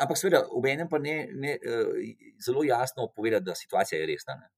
[0.00, 1.58] ampak seveda, ob enem pa ne, ne
[2.42, 4.36] zelo jasno povedati, da situacija je resna.
[4.40, 4.48] Ne.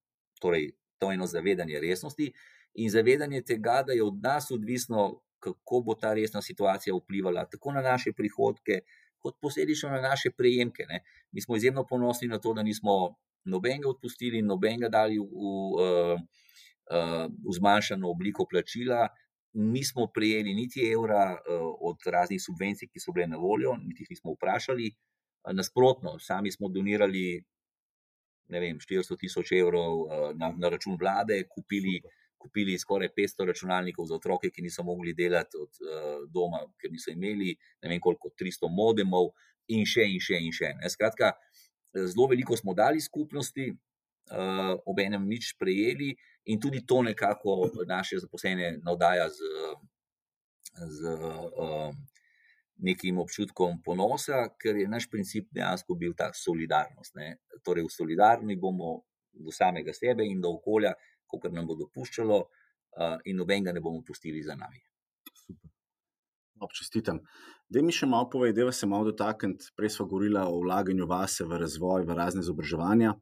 [0.41, 2.31] Torej, to je eno zavedanje resnosti
[2.75, 7.73] in zavedanje tega, da je od nas odvisno, kako bo ta resna situacija vplivala tako
[7.73, 8.81] na naše prihodke,
[9.19, 10.85] kot posledično na naše prejemke.
[10.89, 11.03] Ne.
[11.33, 16.19] Mi smo izjemno ponosni na to, da nismo nobenega odpustili, nobenega dali v, v,
[16.91, 19.09] v zmanjšano obliko plačila.
[19.57, 24.11] Nismo prijeli niti evra uh, od raznih subvencij, ki so bile na voljo, niti jih
[24.13, 24.91] nismo vprašali,
[25.53, 27.45] Nasprotno, sami smo donirali
[28.49, 32.01] vem, 400 tisoč evrov eh, na, na račun vlade, kupili,
[32.39, 35.81] kupili skoraj 500 računalnikov za otroke, ki niso mogli delati od
[36.31, 39.33] doma, ker niso imeli ne vem koliko, 300 modemov
[39.69, 40.73] in še in še in še.
[40.81, 40.91] Ne.
[40.91, 41.33] Skratka,
[41.95, 43.71] zelo veliko smo dali skupnosti,
[44.31, 46.15] uh, ob enem nič prejeli
[46.47, 49.39] in tudi to nekako naše zaposlene navdaja z.
[50.77, 51.91] z uh,
[52.77, 57.15] nekim občutkom ponosa, ker je naš princip dejansko bil ta solidarnost.
[57.17, 57.39] Ne.
[57.65, 58.99] Torej, v solidarni bomo
[59.33, 60.93] do samega sebe in do okolja,
[61.27, 64.83] kot nam bo dopuščalo, uh, in nobenega ne bomo pustili za nami.
[66.61, 67.21] Občestitam.
[67.69, 69.73] Da mi še malo povej, da se malo dotakniti.
[69.77, 73.17] Prej smo govorili o vlaganju vase v razvoj, v razne izobraževanja.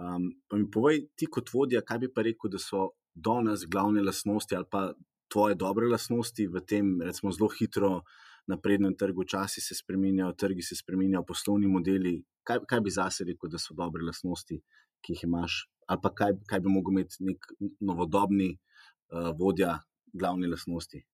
[0.00, 3.66] Um, pa mi povej, ti kot vodja, kaj bi pa rekel, da so do nas
[3.68, 4.94] glavne lastnosti ali pa
[5.28, 8.00] tvoje dobre lastnosti v tem, recimo, zelo hitro
[8.48, 12.16] naprednem trgu, časi se spremenjajo, trgi se spremenjajo, poslovni modeli.
[12.42, 14.56] Kaj, kaj bi zase rekel, da so dobre lastnosti,
[15.04, 17.46] ki jih imaš, ali pa kaj, kaj bi mogel imeti nek
[17.84, 19.76] novodobni uh, vodja
[20.16, 21.04] glavne lastnosti?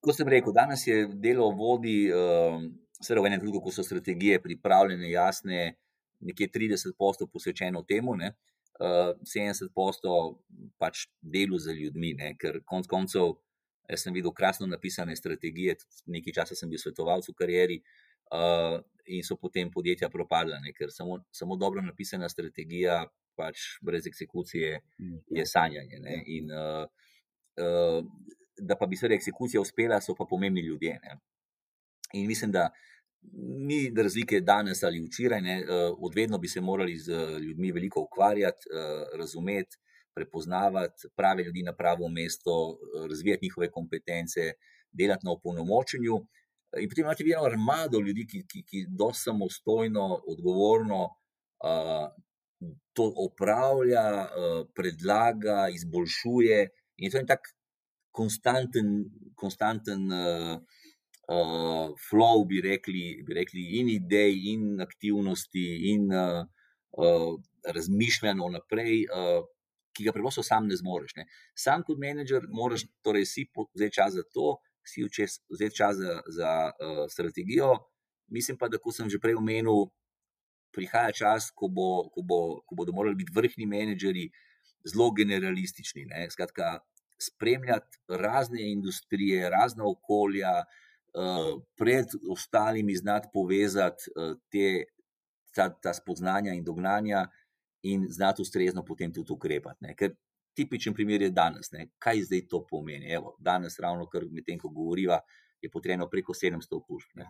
[0.00, 2.56] Kot sem rekel, danes je delo vodi, uh,
[2.98, 5.74] seveda v enem trenutku, ko so strategije pripravljene, jasne,
[6.20, 8.16] nekje 30 postov posvečeno temu.
[8.16, 8.34] Ne?
[8.80, 9.70] uh, 70%
[10.80, 12.34] pač delu za ljudmi, ne?
[12.40, 13.36] ker konec koncev.
[13.90, 15.74] Jaz sem videl krasno napisane strategije,
[16.06, 17.78] nekaj časa sem bil svetovalec v karieri,
[18.30, 18.76] uh,
[19.10, 20.70] in so potem podjetja propadla, ne?
[20.76, 23.02] ker samo, samo dobro napisana strategija,
[23.34, 24.78] pač brez eksekucije,
[25.34, 25.98] je sanjanje.
[26.04, 26.20] Ne?
[26.36, 26.86] In uh,
[27.58, 27.98] uh,
[28.60, 31.00] da pa bi se eksekucija uspela, so pa pomembni ljudje.
[31.02, 31.18] Ne?
[32.20, 32.68] In mislim, da
[33.68, 35.66] ni razlike danes ali včeraj, ne, eh,
[35.98, 39.76] odvedno bi se morali z ljudmi veliko ukvarjati, eh, razumeti,
[40.14, 44.52] prepoznavati prave ljudi na pravo mesto, eh, razvijati njihove kompetence,
[44.92, 46.16] delati na opolnomočenju.
[46.80, 52.06] In potem imate vi eno armado ljudi, ki, ki, ki dosto samostojno, odgovorno uh,
[52.92, 56.60] to opravlja, uh, predlaga, izboljšuje.
[56.96, 57.50] In to je en tak
[58.10, 58.86] konstanten,
[59.34, 60.62] konstanten uh,
[61.30, 66.42] uh, flow, bi rekli, bi rekli, in idej, in aktivnosti, in uh,
[66.98, 67.38] uh,
[67.74, 69.44] razmišljanja naprej, uh,
[69.94, 71.14] ki ga preprosto sam ne zmoriš.
[71.18, 71.26] Ne.
[71.54, 76.52] Sam kot menedžer, moraš torej si vzeti čas za to, si vzeti čas za, za
[76.70, 77.74] uh, strategijo.
[78.30, 79.90] Mislim pa, da, kot sem že prej omenil,
[80.74, 84.28] prihaja čas, ko, bo, ko, bo, ko bodo morali biti vrhni menedžeri
[84.86, 86.06] zelo generalistični.
[86.10, 86.28] Ne.
[86.30, 86.78] Skratka,
[87.20, 90.86] spremljati razne industrije, razna okolja, uh, Eh,
[91.76, 94.84] pred ostalimi znati povezati eh, te,
[95.54, 97.26] ta, ta spoznanja in dognanja,
[97.82, 99.78] in znati ustrezno potem tudi ukrepati.
[99.80, 99.94] Ne.
[99.96, 100.14] Ker
[100.54, 101.88] tipičen primer je danes, ne.
[101.98, 103.12] kaj zdaj to pomeni.
[103.12, 105.20] Evo, danes, ravno kar medtem, ko govoriva,
[105.62, 107.22] je potrebno preko 700 okužb.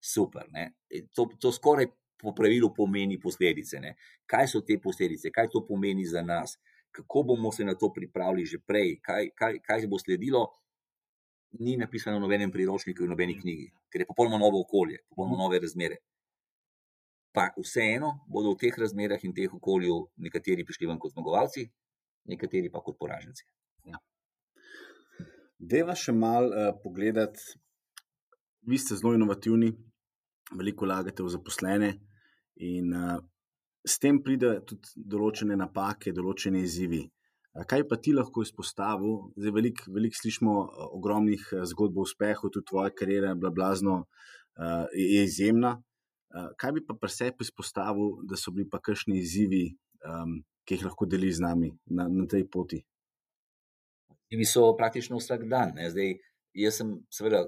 [0.00, 0.46] Super.
[0.50, 0.72] Ne.
[0.90, 3.80] E, to, to skoraj po pravilu pomeni posledice.
[3.80, 3.96] Ne.
[4.26, 6.56] Kaj so te posledice, kaj to pomeni za nas,
[6.96, 10.46] kako bomo se na to pripravili že prej, kaj, kaj, kaj bo sledilo
[11.60, 15.60] ni napisano v nobenem priročniku in nobeni knjigi, ker je popolnoma novo okolje, popolnoma nove
[15.62, 16.00] razmere.
[17.32, 21.66] Pa vseeno bodo v teh razmerah in teh okolju nekateri prišli ven kot zmagovalci,
[22.32, 23.44] nekateri pa kot poraženci.
[23.90, 24.00] Ja.
[25.58, 27.58] Deva še malo uh, pogledati,
[28.66, 29.72] vi ste zelo inovativni,
[30.56, 31.90] veliko vlagate v zaposlene,
[32.56, 33.20] in uh,
[33.86, 37.04] s tem pride tudi določene napake, določene izzivi.
[37.64, 39.30] Kaj pa ti lahko izpostavil?
[39.36, 40.54] Zdaj, veliko velik slišimo
[40.92, 41.40] ogromnih
[41.70, 45.76] zgodb o uspehu, tudi tvoja karjera je bila blazno, uh, je izjemna.
[46.36, 49.64] Uh, kaj bi pa pri sebi izpostavil, da so bili pa kakšni izzivi,
[50.04, 52.82] um, ki jih lahko deli z nami na, na tej poti?
[54.28, 55.72] Izzivi so praktično vsak dan.
[55.78, 55.88] Ne?
[55.94, 56.16] Zdaj,
[56.60, 57.46] jaz sem seveda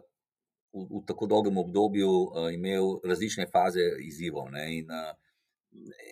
[0.73, 4.49] v, v tako dolgem obdobju uh, imel različne faze izzivov.
[4.57, 4.65] Ne?
[4.79, 5.13] In uh,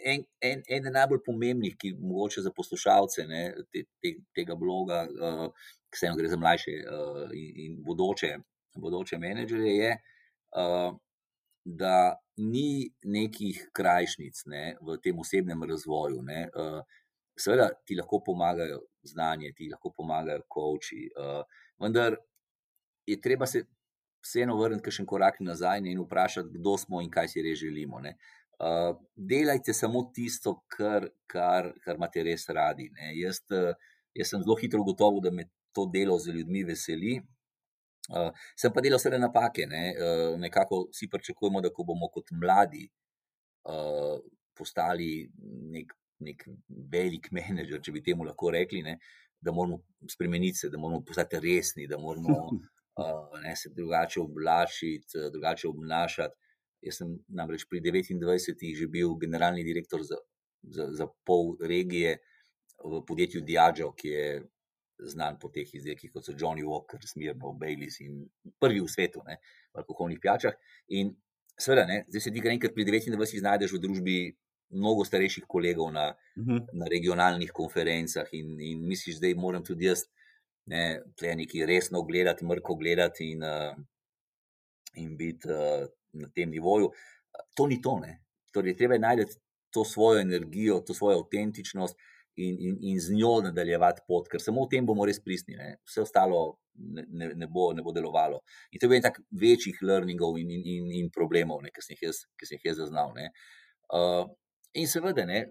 [0.04, 3.42] en, en, en najbolj pomembnih, ki mogoče za poslušalce ne,
[3.72, 8.36] te, te, tega bloga, uh, ki se jim gre za mlajše uh, in, in bodoče,
[8.82, 9.92] bodoče menedžerje, je,
[10.60, 10.90] uh,
[11.66, 11.96] da
[12.36, 16.22] ni nekih krajšnic ne, v tem osebnem razvoju.
[16.26, 16.82] Ne, uh,
[17.36, 21.42] seveda ti lahko pomagajo znanje, ti lahko pomagajo koči, uh,
[21.82, 22.20] vendar
[23.06, 23.66] je treba se.
[24.26, 28.00] Vseeno vrniti še en korak nazaj in vprašati, kdo smo in kaj si res želimo.
[28.02, 28.16] Ne.
[28.56, 32.88] Uh, delajte samo tisto, kar, kar, kar imate res radi.
[33.18, 33.74] Jaz, uh,
[34.16, 35.44] jaz sem zelo hitro ugotovil, da me
[35.76, 37.18] to delo z ljudmi veseli.
[38.08, 39.66] Uh, sem pa delal vse napake.
[39.68, 39.82] Ne?
[39.92, 42.86] Uh, nekako si pričakujemo, da ko bomo kot mladi
[43.68, 44.16] uh,
[44.56, 45.26] postali
[45.74, 45.92] nek,
[46.24, 46.48] nek
[46.92, 48.98] velik menedžer, če bi temu lahko rekli, ne?
[49.40, 55.28] da moramo spremeniti se, da moramo postati resni, da moramo uh, ne, se drugače oblačiti,
[55.32, 56.45] drugače obnašati.
[56.86, 60.18] Jaz sem namreč pri 29-ih že bil generalni direktor za,
[60.62, 62.18] za, za pol regije
[62.84, 64.26] v podjetju Diageo, ki je
[65.12, 68.24] znan po teh izdelkih, kot so Johnny Walker, Smirnov, Baileys in
[68.60, 69.38] prvi v svetu, ne,
[69.74, 70.56] v alkoholnih pijačah.
[70.96, 71.12] In
[71.58, 74.16] seveda, ne, zdaj se ti kar enkrat pri 29-ih znajdeš v družbi
[74.76, 76.56] mnogo starejših kolegov na, uh mhm.
[76.56, 76.78] -huh.
[76.80, 80.06] na regionalnih konferencah in, in misliš, da moram tudi jaz
[80.66, 83.76] ne, nekaj resno gledati, mrko gledati in, uh,
[84.94, 85.48] in biti.
[85.48, 85.86] Uh,
[86.20, 86.90] na tem nivoju.
[87.56, 87.98] To ni to.
[88.02, 88.20] Ne?
[88.54, 89.40] Torej, treba je najti
[89.74, 91.96] to svojo energijo, to svojo avtentičnost
[92.36, 95.56] in, in, in z njo nadaljevati pot, ker samo v tem bomo res pristni.
[95.56, 95.76] Ne?
[95.88, 98.42] Vse ostalo ne, ne, ne, bo, ne bo delovalo.
[98.72, 102.08] In to je en tak večjih learningov in, in, in, in problemov, ki sem jih
[102.08, 102.24] jaz,
[102.64, 103.14] jaz zaznal.
[103.16, 104.24] Uh,
[104.76, 105.46] in seveda, ne.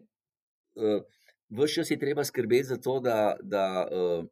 [0.75, 1.01] Uh,
[1.49, 4.25] vse čas je treba skrbeti za to, da, da uh,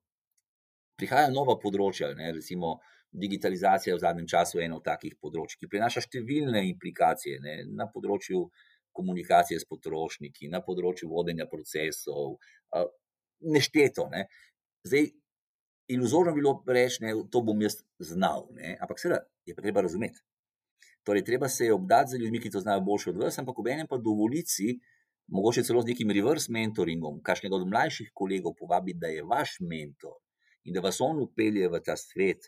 [0.99, 2.13] prihajajo nova področja.
[2.17, 2.77] Ne, recimo,
[3.14, 7.88] digitalizacija je v zadnjem času eno od takih področij, ki prinaša številne implikacije ne, na
[7.93, 8.47] področju
[8.93, 12.38] komunikacije s potrošniki, na področju vodenja procesov,
[13.53, 14.07] nešteto.
[14.14, 14.26] Ne.
[14.86, 15.09] Zdaj,
[15.93, 20.22] iluzorno bi bilo reči, da to bom jaz znal, ne, ampak seveda je treba razumeti.
[21.03, 23.68] Torej, treba se je obdati z ljudmi, ki to znajo boljše od vas, ampak ob
[23.68, 24.78] enem pa dovoliti,
[25.28, 30.20] mogoče celo z nekim reverse mentoringom, kakšnega od mlajših kolegov povabiti, da je vaš mentor
[30.64, 32.47] in da vas on upelje v ta svet,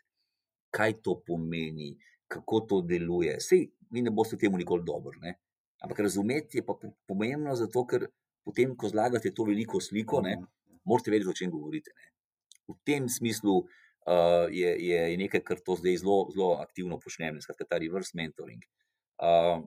[0.75, 1.93] kaj to pomeni,
[2.27, 3.37] kako to deluje.
[3.39, 5.15] Sej, vi ne boste temu nikoli dobro.
[5.21, 5.37] Ne?
[5.83, 6.75] Ampak razumeti je pa
[7.07, 8.07] pomembno, zato ker
[8.45, 10.35] potem, ko zlagate to veliko sliko, ne,
[10.85, 11.93] morate vedeti, o čem govorite.
[11.95, 12.11] Ne?
[12.67, 17.67] V tem smislu uh, je, je nekaj, kar to zdaj zelo, zelo aktivno počnem, skratka,
[17.69, 18.65] ta reverse mentoring.
[19.21, 19.63] Uh,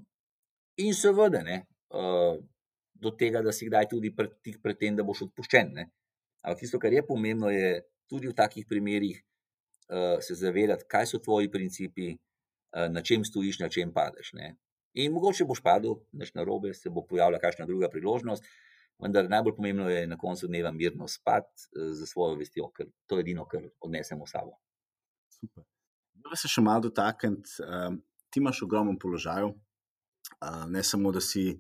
[0.83, 1.63] in seveda, ne,
[1.95, 2.37] uh,
[2.99, 4.11] do tega, da si kdaj tudi
[4.43, 5.73] tik pred tem, da boš odpuščen.
[5.79, 5.89] Ne.
[6.43, 7.79] Ampak tisto, kar je pomembno, je
[8.11, 9.23] tudi v takih primerih
[10.21, 14.33] se zavedati, kaj so tvoji principi, uh, na čem stojiš, na čem padeš.
[14.37, 14.57] Ne.
[14.99, 18.45] In mogoče boš padel, znaš na robe, se bo pojavila kakšna druga priložnost,
[18.99, 23.19] vendar najbolj pomembno je na koncu dneva mirno spati uh, za svojo vestjo, ker to
[23.19, 24.59] je edino, kar odnesemo s sabo.
[25.39, 25.65] Super.
[26.29, 29.49] Da se še malo dotakniti, um, ti imaš ogromen položaj.
[29.49, 31.55] Uh, ne samo, da si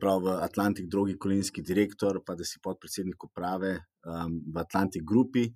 [0.00, 5.46] pravi v Atlantik, drugi kolinski direktor, pa da si podpredsednik uprave um, v Atlantik Grupi,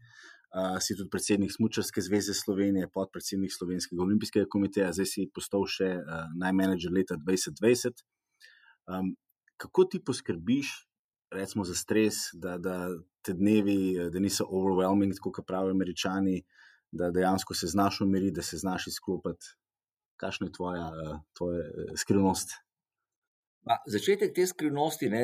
[0.54, 5.90] uh, si tudi predsednik Smučarske zveze Slovenije, podpredsednik Slovenskega olimpijskega komiteja, zdaj si postal še
[6.00, 8.04] uh, najmenedžer leta 2020.
[8.88, 9.14] Um,
[9.60, 10.72] kako ti poskrbiš,
[11.34, 12.88] recimo, za stres, da, da
[13.22, 16.40] te dnevi, da niso overwhelming, kot pravijo američani,
[16.92, 19.52] da dejansko se znaš umiriti, da se znaš izklopiti?
[20.16, 20.88] Kakšna je tvoja,
[21.36, 22.56] tvoja skrivnost?
[23.68, 25.22] Pa, začetek te skrivnosti, ne,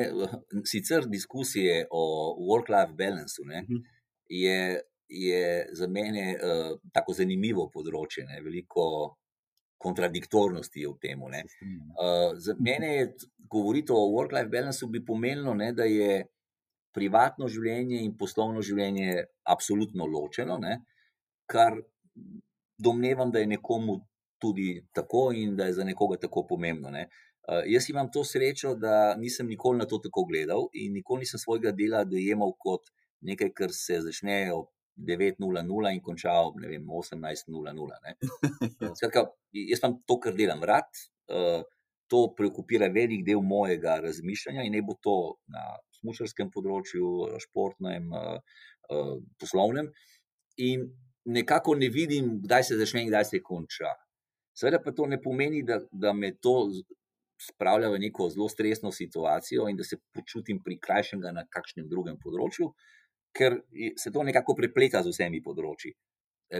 [0.69, 2.03] sicer diskusije o
[2.49, 3.81] work-life balancu, ne, mhm.
[4.29, 4.59] je,
[5.07, 8.25] je za mene uh, tako zanimivo področje.
[8.25, 9.15] Ne, veliko
[9.77, 11.21] kontradiktornosti je v tem.
[11.21, 13.09] Uh, za mene je
[13.51, 16.23] govoriti o work-life balancu bi pomenilo, ne, da je
[16.95, 20.79] privatno življenje in poslovno življenje absolutno ločeno, ne,
[21.45, 21.77] kar
[22.79, 23.99] domnevam, da je nekomu
[24.41, 26.91] tudi tako in da je za nekoga tako pomembno.
[26.91, 27.07] Ne.
[27.45, 31.39] Uh, jaz imam to srečo, da nisem nikoli na to tako gledal in nikoli nisem
[31.39, 32.89] svojega dela dojemal kot
[33.25, 38.15] nekaj, kar se začne ob 9:00 in konča ob 18:00.
[38.95, 40.89] Skratka, jaz imam to, kar delam rad,
[41.29, 41.63] uh,
[42.07, 45.63] to preokupira velik del mojega razmišljanja in ne bo to na
[45.99, 48.39] smočarskem področju, športnem, uh,
[48.89, 49.91] uh, poslovnem.
[50.57, 50.89] In
[51.25, 53.95] nekako ne vidim, kdaj se začne in kdaj se konča.
[54.55, 56.69] Seveda pa to ne pomeni, da, da me to
[57.41, 62.69] spravlja v neko zelo stresno situacijo in da se počutim prikrajšenega na kakšnem drugem področju,
[63.35, 63.59] ker
[63.97, 65.93] se to nekako prepleta z vsemi področji.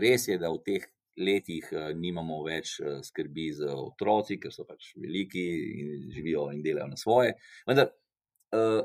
[0.03, 4.65] Res je, da v teh letih uh, nimamo več uh, skrbi za otroci, ker so
[4.67, 5.45] pač veliki
[5.79, 7.37] in živijo in delajo na svoje.
[7.69, 8.83] Vendar uh,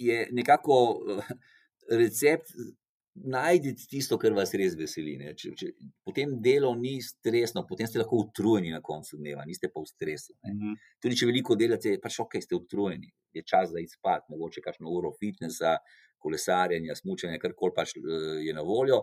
[0.00, 0.76] je nekako
[2.00, 2.54] recept
[3.14, 5.16] najdite tisto, kar vas res veseli.
[5.36, 5.70] Če, če,
[6.06, 10.34] potem delo ni stresno, potem ste lahko utrujeni na koncu dneva, niste pa v stresu.
[10.46, 10.76] Mm -hmm.
[11.02, 15.12] Tudi če veliko delate, pač ok, ste utrujeni, je čas za izpad, mogoče kakšno uro
[15.20, 15.76] fitnesa,
[16.22, 19.02] kolesarjenja, smučanja, kar koli pač uh, je na voljo,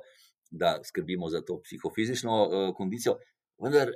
[0.52, 3.18] da skrbimo za to psihofizično uh, kondicijo.
[3.64, 3.92] Vendar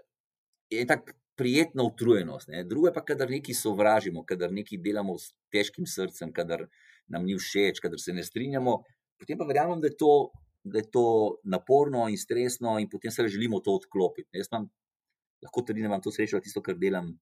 [0.71, 2.49] je tako prijetna utrujenost.
[2.51, 2.63] Ne?
[2.67, 6.67] Drugo je pa, kadar nekaj sovražimo, kadar nekaj delamo s težkim srcem, kadar
[7.11, 8.81] nam ni všeč, kadar se ne strinjamo
[9.21, 10.31] potem pa verjamem, da je, to,
[10.65, 11.05] da je to
[11.45, 14.29] naporno in stresno, in potem se želimo to odklopiti.
[14.33, 14.69] Jaz imam,
[15.45, 17.13] lahko tudi imam to srečo, da tisto, kar delam,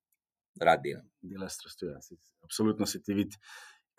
[0.63, 1.09] rad delam.
[1.21, 1.99] Dela strastuje, ja,
[2.47, 3.35] absolutno se ti vidi.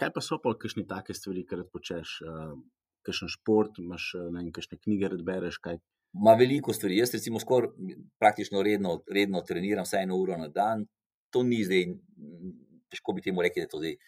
[0.01, 2.55] Kaj pa so pa kakšne take stvari, kar počneš, uh,
[3.07, 5.61] kakšen šport, imaš ne, kakšne knjige, da bereš?
[5.64, 5.80] Kaj?
[6.24, 6.96] Ma veliko stvari.
[6.98, 7.70] Jaz, recimo, skoraj
[8.18, 10.86] praktično redno, redno treniram, vsaj eno uro na dan.
[11.30, 11.92] To ni zdaj,
[12.90, 14.01] težko bi temu rekel, da je to zdaj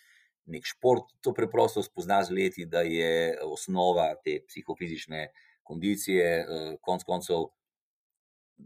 [0.51, 5.29] nek šport, to preprosto spozna z leti, da je osnova te psihofizične
[5.63, 6.27] kondicije.
[6.41, 7.47] Eh, konec koncev,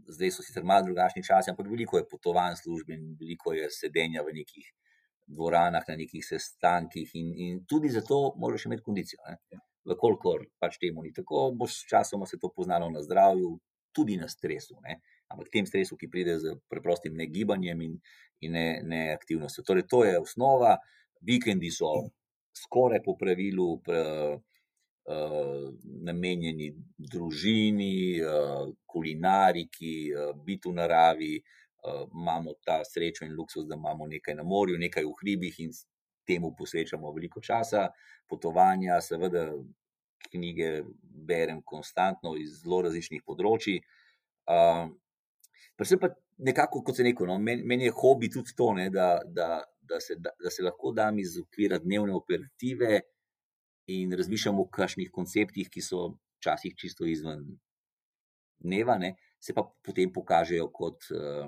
[0.07, 4.25] zdaj so sicer malo drugačni časi, ampak veliko je potovanj službe in veliko je sedenja
[4.25, 4.65] v nekih
[5.27, 9.21] dvoranah, na nekih sestankih, in, in tudi zato moraš imeti kondicijo.
[9.87, 13.57] Vkolikor pač temu ni tako, bo s časom se to poznalo na zdravju,
[13.95, 14.75] tudi na stresu.
[14.83, 14.99] Ne?
[15.31, 17.97] Ampak tem stresu, ki pride z preprostim negibanjem in,
[18.45, 19.63] in neaktivnostjo.
[19.63, 20.77] Ne torej, to je osnova,
[21.25, 21.91] vikendi so
[22.57, 24.01] skoraj po pravilu pre,
[25.07, 25.67] uh,
[26.09, 31.33] namenjeni družini, uh, kulinariki, uh, biti v naravi.
[31.85, 35.71] Imamo ta srečo in luksus, da imamo nekaj na morju, nekaj v hribih in
[36.27, 37.87] temu posvečamo veliko časa,
[38.27, 39.45] potovanja, seveda,
[40.31, 40.83] knjige
[41.27, 43.79] berem konstantno iz zelo različnih področji.
[44.47, 44.89] Uh,
[45.77, 49.09] predvsem pa nekako, kot se reče, no, meni, meni je hobi tudi to, ne, da,
[49.25, 53.01] da, da, se, da, da se lahko dam iz okvira dnevne operative
[53.93, 57.45] in razmišljam o kakšnih konceptih, ki so včasih čisto izven
[58.63, 61.47] dneva, ne, se pa potem pokažejo kot, uh,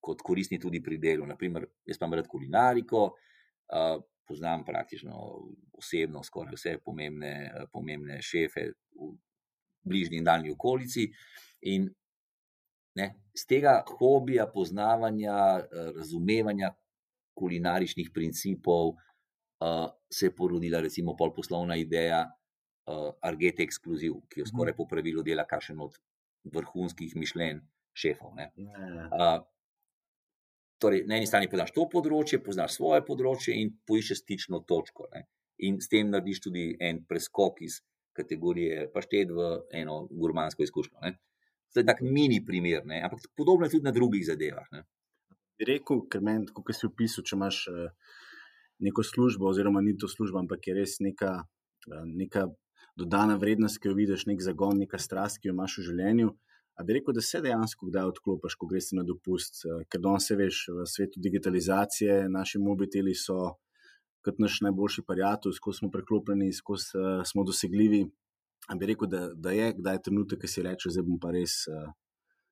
[0.00, 1.26] kot koristni tudi pri delu.
[1.26, 3.04] Naprimer, jaz imam rad kulinariko.
[3.70, 3.98] Uh,
[4.30, 5.16] Poznam praktično
[5.74, 9.08] osebno skoraj vse pomembne, pomembne šefe v
[9.82, 11.08] bližnji in daljni okolici.
[11.66, 11.88] In
[12.94, 15.34] ne, z tega hobija, poznavanja,
[15.96, 16.70] razumevanja
[17.34, 24.54] kulinaričnih principov, uh, se je porodila, recimo, poslovna ideja uh, Argete Exclusive, ki jo Mhm.
[24.54, 25.98] skoraj po pravilu dela kakšen od
[26.44, 27.58] vrhunskih mišljenj
[27.92, 28.34] šefov.
[28.36, 28.52] Ne.
[29.10, 29.42] Uh,
[30.80, 35.08] torej, na eni strani poznaš to področje, poznaš svoje področje in poiščeš stično točko.
[35.14, 35.26] Ne.
[35.68, 37.80] In s tem narediš tudi en preskok iz
[38.16, 39.50] kategorije paštet v
[39.82, 41.02] eno gurmansko izkušnjo.
[41.04, 41.14] Ne.
[41.74, 43.02] To je tak mini primer, ne.
[43.06, 44.66] ampak podobno je tudi na drugih zadevah.
[44.72, 44.82] Ne.
[45.60, 48.16] Bi rekel, ker meni, kot si opisal, če imaš eh,
[48.86, 51.34] neko službo, oziroma ni to služba, ampak je res neka,
[51.92, 52.48] eh, neka
[52.98, 56.32] dodana vrednost, ki jo vidiš, nek zagon, neka strast, ki jo imaš v življenju.
[56.80, 60.28] A bi rekel, da se dejansko kdaj odklopiš, ko greš na dopust, eh, ker danes
[60.30, 63.36] se veš, v svetu digitalizacije, naši mobiteli so
[64.24, 68.02] kot naš najboljši prijatelj, skozi smo preklopljeni, skozi uh, smo dosegljivi.
[68.68, 71.62] A bi rekel, da, da je kdaj trenutek, ki si reče, zdaj bom pa res
[71.72, 71.86] uh,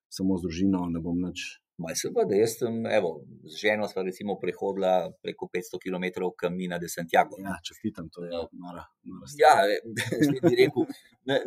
[0.09, 1.45] samo z družino, ne bom nič.
[1.79, 3.11] Maj seveda, jaz sem, evo,
[3.47, 6.07] z ženo sva recimo prehodila preko 500 km
[6.41, 7.37] kamina de Santiago.
[7.39, 8.41] Ja, čestitam, to je Ja.
[8.65, 8.83] nora.
[9.07, 9.27] nora.
[9.39, 9.53] Ja,
[10.27, 10.89] spet bi rekel,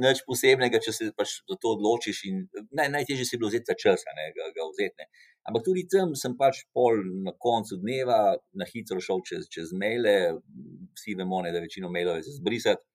[0.05, 2.23] nič posebnega, če se pač za to odločiš.
[2.31, 4.95] In, naj, najtežje si bilo vzeti ta čas, ne, ga, ga vzeti.
[5.03, 5.09] Ne.
[5.51, 8.21] Ampak tudi tam sem pač pol na koncu dneva
[8.55, 10.15] na hitro šel čez, čez maile,
[10.95, 12.83] vsi vemo, ne, da večino mailov je za zbrisati.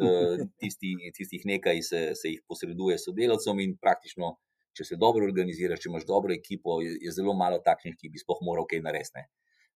[0.00, 4.30] Eh, Tisti, tistih nekaj se, se jih posreduje sodelavcem, in praktično,
[4.76, 8.22] če se dobro organiziraš, če imaš dobro ekipo, je, je zelo malo takšnih, ki bi
[8.22, 9.24] sploh moral kaj narediti.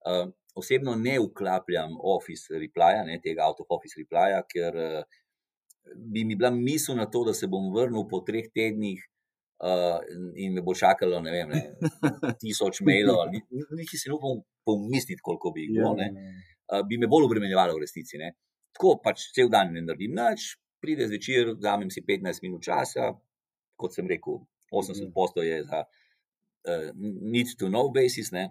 [0.04, 0.28] Uh,
[0.60, 5.20] osebno ne vklapljam office replya, ne, tega out of office replya, ker uh,
[6.12, 9.00] bi mi bila misel na to, da se bom vrnil po treh tednih
[9.64, 10.00] uh,
[10.36, 11.62] in me bo čakalo, ne vem, ne,
[12.42, 15.96] tisoč mailov, niti si ne upam pomisliti, koliko bi jih Ja, bilo.
[16.00, 16.10] ne
[16.72, 18.18] uh, bi me bolj obremenjevalo v resnici.
[18.20, 18.34] Ne.
[18.74, 23.12] Tako pač cel dan ne naredim nič, pride zvečer, vzamem si 15 minut časa,
[23.80, 24.40] kot sem rekel,
[24.74, 28.48] 80 posto je za uh, need to know basis, ne.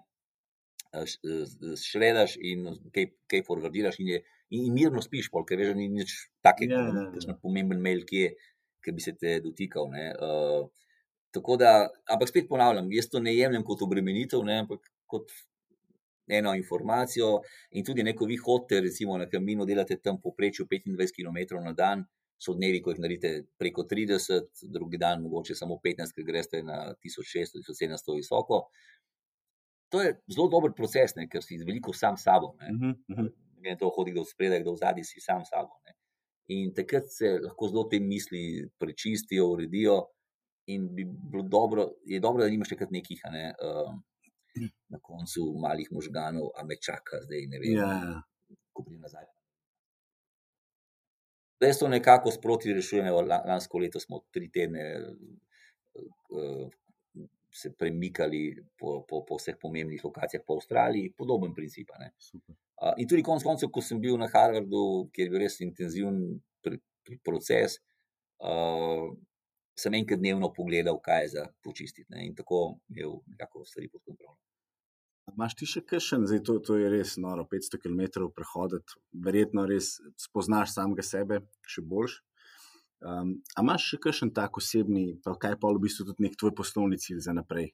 [0.93, 4.21] Š- uh, Šredaš in kaj, kaj forwardiraš, in, je,
[4.53, 6.15] in, mirno spiš, pol, ker veš, da ni nič
[6.45, 7.23] takega, yeah, ja.
[7.27, 7.39] yeah.
[7.41, 8.33] pomemben mail, ki, je,
[8.83, 9.89] ki bi se te dotikal.
[9.93, 10.11] Ne.
[10.17, 10.67] Uh,
[11.33, 11.73] tako da,
[12.13, 15.33] ampak spet ponavljam, jaz to ne jemljem kot obremenitev, ne, ampak kot
[16.27, 17.39] eno informacijo.
[17.71, 22.05] In tudi neko vi hodite, recimo na kaminu, delate tam poprečju 25 km na dan,
[22.37, 26.93] so dnevi, ko jih naredite preko 30, drugi dan mogoče samo 15, ker greste na
[27.05, 28.65] 1600-1700 visoko.
[29.93, 32.55] To je zelo dober proces, ne, ker si veliko sam s sabo.
[32.59, 32.95] Ne.
[33.07, 33.29] Ne
[33.63, 35.79] glede na to, hodi kdo spredaj, kdo zadnji, si sam s sabo.
[35.87, 35.95] Ne.
[36.51, 40.01] In takrat se lahko zelo te misli prečistijo, uredijo.
[40.67, 44.01] In bi bilo dobro, je dobro, da nimaš takrat nekih, a ne, um,
[44.89, 48.21] na koncu malih možganov, a me čaka zdaj, ne vem, Ja, ja.
[48.71, 49.25] ko pridem nazaj.
[51.63, 53.21] Zdaj so nekako sproti rešujemo.
[53.21, 56.67] La- Lansko leto smo tri tedne eh,
[57.53, 61.93] se premikali po, po, po vseh pomembnih lokacijah po Avstraliji, podoben princip.
[62.97, 66.17] In tudi konec koncev, ko sem bil na Harvardu, kjer je bil res intenziven
[66.65, 67.77] pr pr proces,
[68.43, 69.07] uh,
[69.75, 72.09] sem enkrat dnevno pogledal, kaj je za počistiti.
[72.11, 72.25] Ne?
[72.27, 74.35] In tako imel nekako stvari pod kontrolo.
[75.33, 79.63] A Imaš ti še kakšen, zdaj to, to je res noro, 500 km prehoditi, verjetno
[79.65, 82.19] res spoznaš samega sebe še boljš.
[83.01, 86.53] Um, a imaš še kakšen tak osebni, pa kaj pa v bistvu tudi nek tvoj
[86.59, 87.71] poslovni cilj za naprej?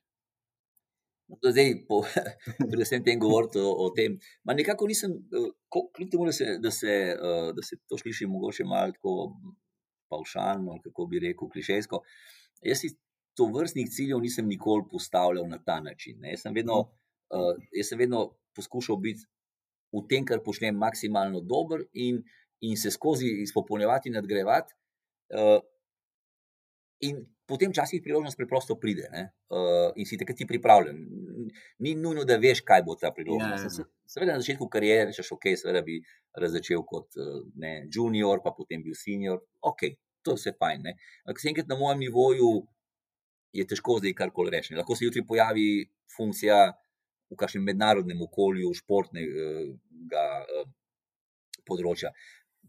[1.27, 1.99] No, to Zdaj, po,
[2.71, 4.15] pri vsem tem govoriti o, o tem,
[4.47, 8.29] ma nekako nisem, eh, kljub temu, da se, da, se, eh, da se to sliši
[8.31, 9.17] mogoče malo tako
[10.09, 12.01] pavšalno, kako bi rekel, klišejsko.
[12.71, 12.95] Jaz si
[13.35, 16.17] to vrstnih ciljev nisem nikoli postavljal na ta način.
[16.23, 16.33] Ne.
[16.33, 16.81] Jaz sem vedno,
[17.33, 18.25] uh, jaz sem vedno
[18.55, 19.25] poskušal biti
[19.93, 22.21] v tem, kar počnem, maksimalno dober in,
[22.61, 24.73] in se skozi izpopolnjevati nadgrajevati.
[25.33, 25.59] Uh,
[26.99, 30.97] in potem včasih priložnost preprosto pride ne, uh, in si takrat ti pripravljen.
[31.79, 33.63] Ni nujno, da veš, kaj bo ta priložnost.
[33.63, 33.75] Ja, ja.
[33.77, 35.99] Se- Seveda na začetku kariere rečeš, ok, seveda bi
[36.49, 37.13] začel kot
[37.61, 39.37] ne, junior, pa potem bil senior.
[39.61, 39.83] Ok,
[40.25, 40.81] to je vse fajn.
[40.81, 40.93] ne.
[41.25, 42.49] Ampak se enkrat na mojem nivoju
[43.53, 44.73] je težko zdaj karkoli reči.
[44.75, 45.85] Lahko se jutri pojavi
[46.17, 46.57] funkcija
[47.29, 50.25] v kakšnem mednarodnem okolju, športnega
[51.67, 52.11] področja.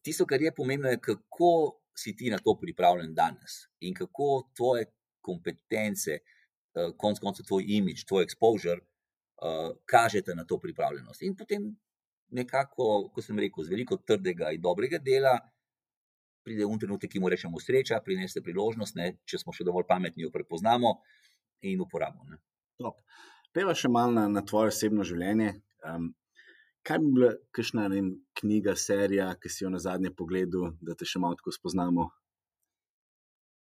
[0.05, 1.53] Tisto, kar je pomembno, je, kako
[1.97, 4.87] si ti na to pripravljen danes in kako tvoje
[5.21, 6.21] kompetence,
[6.97, 8.81] konec koncev tvoj imič, tvoj exposure,
[9.89, 11.25] kažete na to pripravljenost.
[11.27, 11.71] In potem
[12.37, 15.39] nekako, kot sem rekel, z veliko trdega in dobrega dela
[16.45, 20.25] pride oni trenutek, ki mu rečemo sreča, prinese priložnost, ne, če smo še dovolj pametni,
[20.25, 20.95] jo prepoznamo
[21.69, 22.41] in uporabimo.
[23.57, 25.55] Pejva še malo na, na tvoje osebno življenje.
[25.87, 26.11] Um,
[26.87, 28.07] kaj bi bila kakšna vem,
[28.41, 32.03] knjiga, serija, ki si jo na zadnje pogledal, da te še malo tako spoznamo?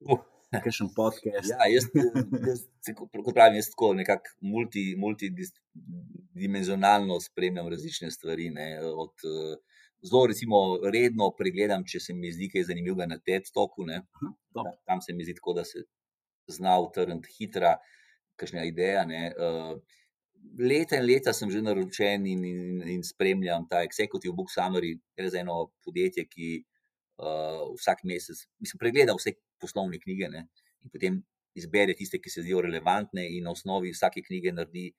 [0.08, 0.24] Uh.
[0.66, 1.50] Kakšen podcast.
[1.52, 2.62] Ja, jaz, jaz,
[2.96, 8.50] kot pravim, jaz tako nekako multi, multidimenzionalno spremljam različne stvari.
[8.56, 9.60] Ne, od, uh,
[10.08, 13.84] zelo, recimo, redno pregledam, če se mi zdi kaj zanimivega na TED-toku.
[14.88, 15.84] Tam se mi zdi tako, da se
[16.48, 17.76] zna utrniti hitra,
[18.40, 19.06] kakšna ideja.
[19.10, 19.32] Ne.
[20.58, 25.30] Leta in leta sem že naročen in, in, in spremljam ta Executive Book Summary, gre
[25.34, 26.50] za eno podjetje, ki
[27.20, 30.46] uh, vsak mesec, mislim, pregleda vse poslovne knjige ne,
[30.86, 31.20] in potem
[31.58, 34.92] izbere tiste, ki se zdijo relevantne, in na osnovi vsake knjige naredi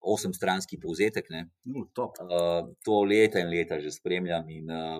[0.00, 1.30] osemstranski povzetek.
[1.30, 4.48] Uh, uh, to leta in leta že spremljam.
[4.50, 4.98] In, uh,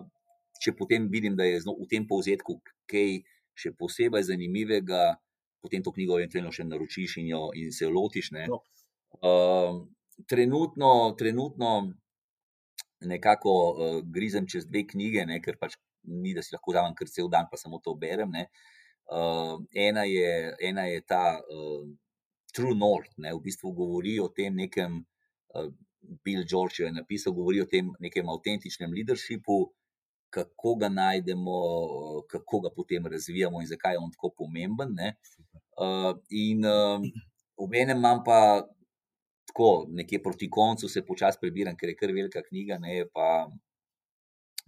[0.60, 2.60] če potem vidim, da je v tem povzetku
[2.90, 3.22] kaj
[3.56, 5.16] še posebej zanimivega,
[5.60, 8.30] potem to knjigo eventualno še naročiš in, jo, in se jo lotiš.
[9.20, 9.80] Uh,
[10.30, 11.70] trenutno, trenutno
[13.00, 17.08] nekako uh, grizem čez dve knjige, ne, ker pač ni, da si lahko vzamem kar
[17.12, 18.32] cel dan, pa samo to berem.
[19.10, 21.84] Uh, ena, je, ena je ta uh,
[22.54, 25.00] True North, ne, v bistvu govori o tem nekem,
[25.54, 25.68] uh,
[26.24, 29.66] Bill George je napisal, govori o tem nekem avtentičnem leadershipu,
[30.30, 31.56] kako ga najdemo,
[32.30, 34.94] kako ga potem razvijamo in zakaj je on tako pomemben.
[35.80, 37.00] Uh, in uh,
[37.56, 38.66] ob enem imam pa.
[39.50, 43.48] Tako, nekje proti koncu se počasi prebiram, ker je kar velika knjiga, ne, je pa,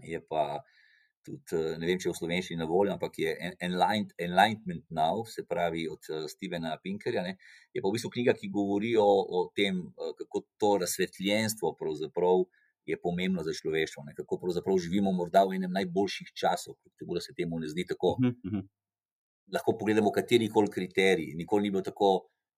[0.03, 0.73] je pa uh,
[1.25, 5.45] tudi eh, ne vem, če je v slovenščini na voljo, ampak je Enlightenment Now, se
[5.49, 7.25] pravi od eh, Stevena Pinkerja.
[7.27, 7.37] Ne,
[7.75, 9.81] je pa v bistvu knjiga, ki govori o, o tem,
[10.19, 11.77] kako to razsvetljenstvo
[12.83, 17.21] je pomembno za človeštvo, ne, kako pravzaprav živimo morda v enem najboljših časov, kljub da
[17.23, 18.17] se temu ne zdi tako.
[18.19, 18.65] Uh -huh.
[19.53, 22.13] Lahko pogledamo kateri koli kriterij, nikoli ni bilo tako.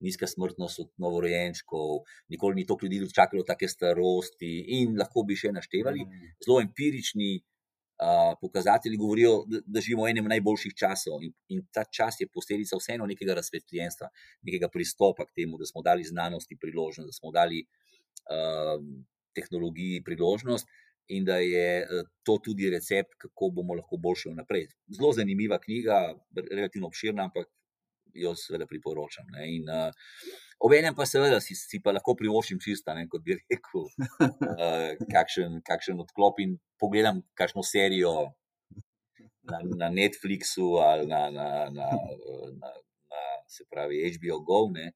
[0.04, 5.52] Nizka smrtnost od novorojenčkov, nikoli ni toliko ljudi čakalo take starosti, in lahko bi še
[5.54, 6.02] naštevali.
[6.44, 7.38] Zelo empirični,
[8.40, 12.76] pokazatelji govorijo, da, da živimo v enem najboljših časov in, in ta čas je posledica
[12.76, 14.08] vseeno nekega razsvetljenstva,
[14.42, 18.82] nekega pristopa k temu, da smo dali znanosti priložnost, da smo dali uh,
[19.34, 20.66] tehnologiji priložnost
[21.08, 21.86] in da je
[22.24, 24.68] to tudi recept, kako bomo lahko boljši naprej.
[24.88, 26.00] Zelo zanimiva knjiga,
[26.50, 27.50] relativno obširna, ampak
[28.14, 29.26] jo seveda priporočam.
[29.36, 29.90] Ne, in, uh,
[30.64, 35.58] Obenem pa seveda si, si pa lahko privoščim čista, ne, kot bi rekel, uh, kakšen,
[35.66, 38.14] kakšen odklop in pogledam kakšno serijo
[39.50, 41.90] na, na Netflixu ali na, na, na,
[42.54, 42.72] na,
[43.10, 44.62] na se pravi HBO Go.
[44.72, 44.92] Ne,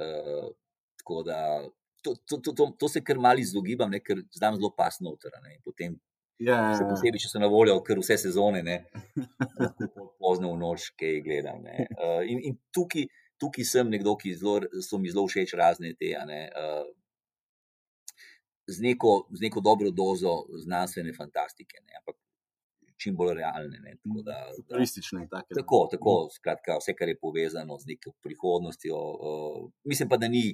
[0.00, 0.48] uh,
[0.98, 1.38] tako da
[2.04, 5.34] to, to, to, to, to se kar malo izogibam, ne, ker znam zelo pasno noter.
[5.64, 5.96] Potem,
[6.38, 8.78] ja, ja, še posebej, če so na voljo, ker vse sezone, ne,
[10.22, 11.64] pozno v noč kaj gledam.
[11.64, 13.08] Uh, in, in tukaj
[13.44, 16.12] tukaj sem nekdo, ki zelo, so mi zelo všeč razne te.
[16.28, 16.84] Ne, uh,
[18.66, 22.16] z, neko, z neko dobro dozo znanstvene fantastike, ne, ampak
[23.00, 23.80] čim bolj realne.
[23.82, 24.38] Ne, tako, da.
[25.30, 29.00] Da, tako, tako skratka, vse, kar je povezano z neko prihodnostjo.
[29.00, 30.46] Uh, mislim pa, da ni.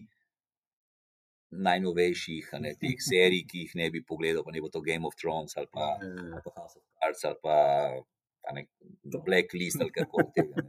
[1.50, 5.16] Najnovejših ne, teh serij, ki jih ne bi pogledal, pa ne bo to Game of
[5.18, 6.28] Thrones ali pa, ja, ja, ja.
[6.36, 7.56] ali pa House of Cards ali pa
[8.54, 8.68] nek
[9.26, 10.64] blacklist ali kako tega.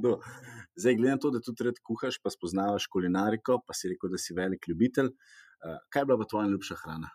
[0.80, 4.18] Zdaj, glede na to, da tudi red kuhaš, pa spoznavaš kulinariko, pa si rekel, da
[4.18, 5.12] si velik ljubitelj.
[5.64, 7.12] Uh, kaj je bila pa tvoja najljubša hrana?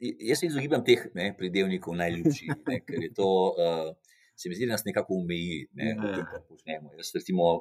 [0.00, 3.92] Jaz se izogibam teh ne, pridevnikov najljubših, ne, ker je to, uh,
[4.36, 6.16] se mi zdi, da nas nekako umeji, ne, ne.
[6.30, 6.92] Kar počnemo.
[6.98, 7.52] Jaz, recimo,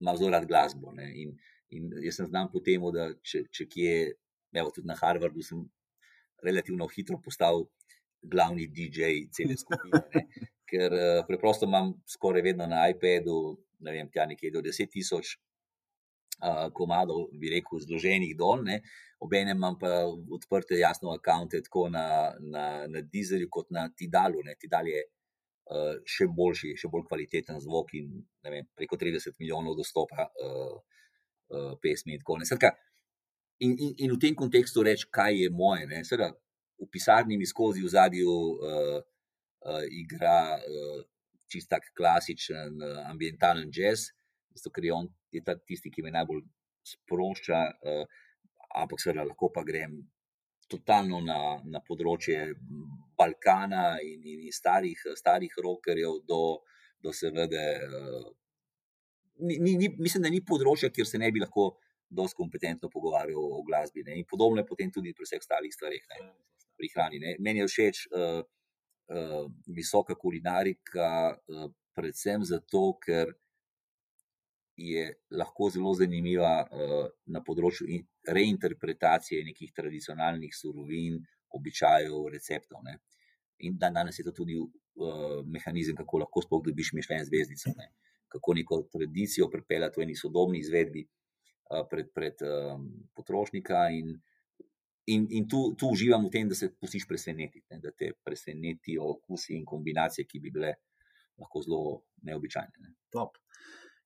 [0.00, 1.34] imam zelo rad glasbo ne, in,
[1.76, 3.94] in jaz sem znam po tem, da če, če kje,
[4.60, 5.62] evo, tudi na Harvardu sem
[6.42, 7.64] relativno hitro postal
[8.22, 10.02] glavni DJ cele skupine.
[10.14, 10.26] Ne?
[10.72, 13.38] Ker uh, preprosto imam skoraj vedno na iPadu,
[13.84, 15.34] ne vem, tja nekje do 10 tisoč
[16.40, 18.62] uh, komadov, bi rekel, zloženih dol.
[18.64, 18.80] Ne?
[19.22, 22.06] Obenem imam pa odprte, jasno, akonte tako na,
[22.40, 24.40] na, na Dizelu, kot na Tidalu.
[24.46, 24.56] Ne?
[24.60, 28.16] Tidal je uh, še boljši, še bolj kvaliteten zvok in
[28.48, 30.80] vem, preko 30 milijonov dostopa uh,
[31.52, 32.16] uh, pesmi.
[32.16, 32.48] In,
[33.62, 35.86] in, in, in v tem kontekstu reči, kaj je moje.
[36.04, 36.32] Seveda,
[36.82, 41.04] v pisarni mi skozi v zadju uh, uh, igra uh,
[41.46, 44.10] čist tak klasičen uh, ambientalen jazz,
[44.56, 46.42] zato ker je on je tisti, ki me najbolj
[46.82, 47.60] sprošča.
[47.86, 48.04] Uh,
[48.82, 50.00] ampak seveda lahko pa grem
[50.72, 52.54] totalno na, na področje
[53.18, 56.62] Balkana in, in, in starih, starih rokerjev, do,
[57.04, 57.66] do seveda.
[59.40, 61.72] Ni, ni, mislim, da ni področja, kjer se ne bi lahko
[62.12, 64.04] dosti kompetentno pogovarjal o glasbi.
[64.06, 64.18] Ne?
[64.20, 66.32] In podobno je potem tudi pri vseh ostalih stvareh, ne?
[66.76, 67.20] pri hrani.
[67.22, 67.36] Ne?
[67.40, 73.32] Meni je všeč uh, uh, visoka kulinarika, uh, predvsem zato, ker
[74.76, 75.04] je
[75.36, 77.88] lahko zelo zanimiva uh, na področju
[78.28, 81.20] reinterpretacije nekih tradicionalnih surovin,
[81.52, 82.84] običajev, receptov.
[82.84, 82.98] Ne?
[83.68, 87.76] In dan danes je to tudi uh, mehanizem, kako lahko dobiš mišljenje zvezdice.
[87.78, 87.92] Ne?
[88.32, 91.04] Kako neko tradicijo pripeljati v eni sodobni izvedbi
[91.90, 93.88] pred, pred um, potrošnika.
[93.92, 94.14] In,
[95.06, 97.80] in, in tu, tu uživam v tem, da se pustiš presenetiti, ne?
[97.82, 100.74] da te presenetijo okusi in kombinacije, ki bi bile
[101.40, 102.84] lahko zelo neobičajne.
[102.84, 102.94] Ne?
[103.12, 103.38] Top.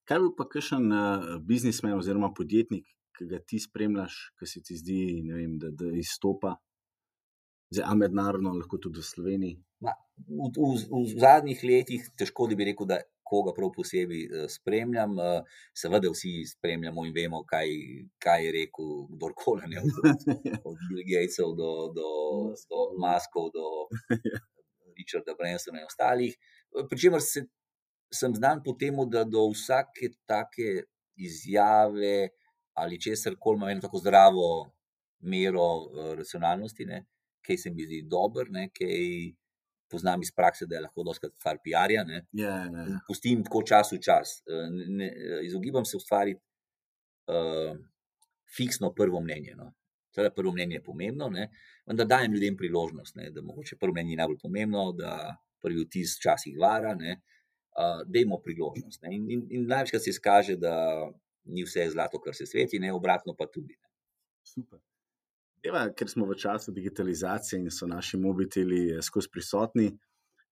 [0.07, 4.77] Kaj bi pa kakšen uh, biznismen oziroma podjetnik, ki ga ti spremljaš, ki se ti
[4.77, 5.01] zdi,
[5.33, 6.53] vem, da, da izstopa,
[7.73, 9.57] zdaj, a mednarodno, lahko tudi v Sloveniji?
[9.83, 15.17] Ma, v, v, v zadnjih letih težko bi rekel, da koga prav posebej uh, spremljam.
[15.19, 17.73] Uh, seveda vsi spremljamo in vemo, kaj,
[18.23, 19.99] kaj je rekel kdorkoli, ne, od,
[20.63, 22.09] od Bill Gatesov do, do,
[22.71, 23.67] do Maskov, do
[24.97, 26.33] Richarda Bransona in ostalih.
[26.89, 27.45] Pričemer se
[28.13, 32.29] sem znan po tem, da do vsake take izjave
[32.77, 34.71] ali česar koli ima eno tako zdravo
[35.19, 35.67] mero
[36.15, 37.05] racionalnosti, ne,
[37.41, 39.33] kaj se mi zdi dober, ne, kaj
[39.89, 42.03] poznam iz prakse, da je lahko doskrat stvar PR-ja.
[42.05, 42.99] Yeah, yeah.
[43.07, 44.41] Pustim tako čas v čas.
[44.47, 45.11] Uh, ne,
[45.47, 46.41] izogibam se ustvariti
[47.31, 47.77] uh,
[48.57, 49.55] fiksno prvo mnenje.
[49.57, 49.71] No.
[50.15, 51.49] Seveda, prvo mnenje je pomembno, ne,
[51.85, 56.15] vendar dajem ljudem priložnost, ne, da mogoče prvo mnenje je najbolj pomembno, da prvi vtis
[56.17, 56.95] včasih vara.
[56.95, 57.19] Ne,
[57.77, 59.03] uh, da imamo priložnost.
[59.11, 60.75] In, in, in največkrat se izkaže, da
[61.47, 63.77] ni vse zlato, kar se sveti, ne obratno pa tudi.
[63.77, 63.89] Ne.
[64.43, 64.79] Super.
[65.65, 69.87] Eva, ker smo v času digitalizacije in so naši mobiteli eh, skozi prisotni,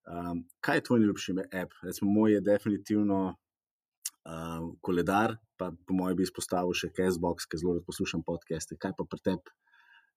[0.10, 1.74] um, kaj je tvoj najljubši app?
[1.84, 7.78] Recimo, moj je definitivno um, koledar, pa po mojem bi izpostavil še Castbox, ker zelo
[7.78, 8.80] rad poslušam podcaste.
[8.82, 9.56] Kaj pa pri tebi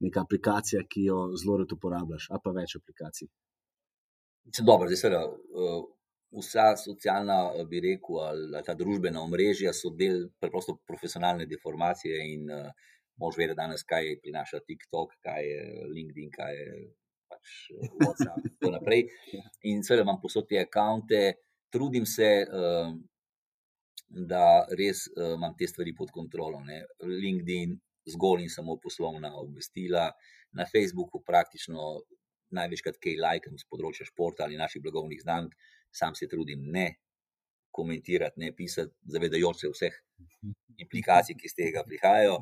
[0.07, 3.29] neka aplikacija, ki jo zelo rad uporabljaš, a pa več aplikacij?
[4.65, 5.25] Dobro, zdaj seveda.
[5.29, 5.87] Uh,
[6.41, 12.21] vsa socialna, bi rekel, ali ta družbena omrežja so del preprosto profesionalne deformacije.
[12.35, 12.89] In uh,
[13.21, 15.61] mož vedeti danes, kaj prinaša TikTok, kaj je
[15.93, 16.73] LinkedIn, kaj je
[17.29, 19.05] pač eh, WhatsApp in tako naprej.
[19.71, 21.23] In seveda imam posod te akonte,
[21.73, 22.33] trudim se.
[22.49, 22.99] Uh,
[24.09, 26.63] Da res uh, imam te stvari pod kontrolo.
[26.65, 26.79] Ne.
[27.05, 27.75] LinkedIn,
[28.09, 30.07] zgolj in samo poslovna obvestila,
[30.57, 31.91] na Facebooku praktično
[32.57, 35.53] največkrat kaj lajkam z področja športa ali naših blagovnih znamk,
[35.93, 36.87] sam se trudim ne
[37.75, 39.99] komentirati, ne pisati, zavedajoč se vseh
[40.85, 42.41] implikacij, ki iz tega prihajajo.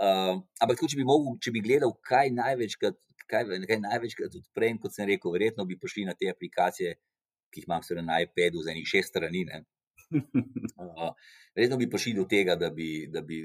[0.00, 2.98] Uh, ampak, če bi, mogel, če bi gledal, kaj največkrat,
[3.30, 6.96] kaj, kaj največkrat odprem, kot sem rekel, verjetno bi prišli na te aplikacije,
[7.54, 9.44] ki jih imam na iPadu, za njih šest strani.
[10.10, 11.12] Uh,
[11.56, 13.44] verjetno bi prišli do tega, da bi, da bi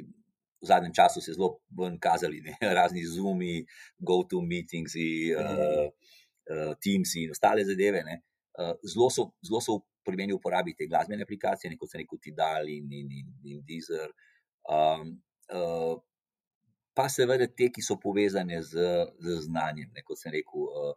[0.60, 1.60] v zadnjem času se zelo
[2.02, 2.58] kazali, ne?
[2.80, 3.62] razni zumi,
[4.00, 4.98] go-to-meetings,
[5.38, 5.88] uh,
[6.50, 8.04] uh, Teams in ostale zadeve.
[8.04, 8.24] Ne?
[8.60, 9.74] Eh, zelo so, zelo so
[10.06, 14.12] pri meni uporabiti te glasbene aplikacije, kot se reče Tidal in, in, in, in Deezer.
[14.70, 15.14] Um,
[15.54, 15.96] uh,
[16.96, 18.90] pa seveda te, ki so povezane z,
[19.24, 19.92] z znanjem.
[19.96, 20.96] Ne, kot sem rekel, uh,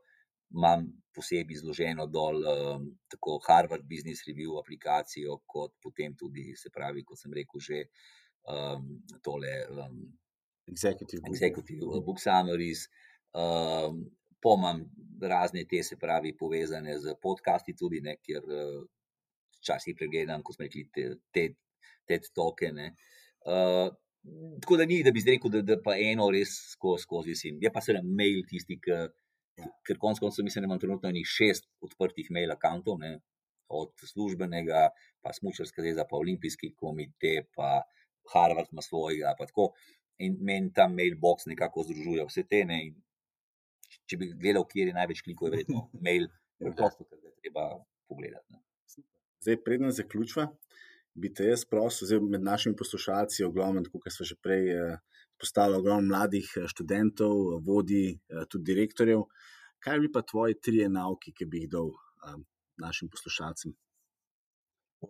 [0.53, 7.05] imam posebej izloženo dol um, tako Harvard Business Review aplikacijo, kot potem tudi, se pravi,
[7.05, 7.85] kot sem rekel, že
[8.49, 8.91] um,
[9.25, 9.55] tole.
[9.71, 10.03] Um,
[10.71, 12.87] Executive, executive Book Summaries.
[13.35, 14.05] Um,
[14.43, 14.83] pomam
[15.23, 18.43] razne te, se pravi, povezane z podcasti, tudi ne, kjer
[19.63, 21.49] včasih pregledam, kot smo rekli, te, te,
[22.09, 22.93] te tokene.
[23.47, 23.89] Uh,
[24.63, 27.59] tako da ni, da bi zdaj rekel, da, da pa eno res skozi, skozi sim.
[27.63, 28.99] Je pa seveda mail tisti, ki,
[29.59, 29.71] ja.
[29.87, 33.01] ker konec koncev mislim, da imam trenutno nekaj šest odprtih mail akantov,
[33.73, 34.89] od službenega,
[35.25, 37.81] pa smučarske zveze, pa olimpijski komite, pa
[38.33, 39.33] Harvard ima svojega.
[40.23, 42.63] In meni ta mailbox nekako združuje vse te.
[42.69, 42.79] Ne,
[44.07, 46.29] če bi gledal, kje je največ klikov, je verjetno mail,
[46.61, 47.65] preprosto, ker ga treba
[48.09, 48.53] pogledati.
[48.53, 48.61] Ne.
[49.43, 50.47] Zdaj, predem zaključva,
[51.15, 54.93] bi te jaz prosil, zdaj med našimi poslušalci, ogromno, kot so že prej eh,
[55.41, 57.35] postalo, ogromno mladih eh, študentov,
[57.67, 59.25] vodij, eh, tudi direktorjev.
[59.83, 62.45] Kaj bi pa tvoji tri nauki, ki bi jih dal um,
[62.79, 63.75] našim poslušalcem?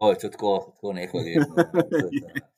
[0.01, 1.45] Oj, tako, tako ne hodim.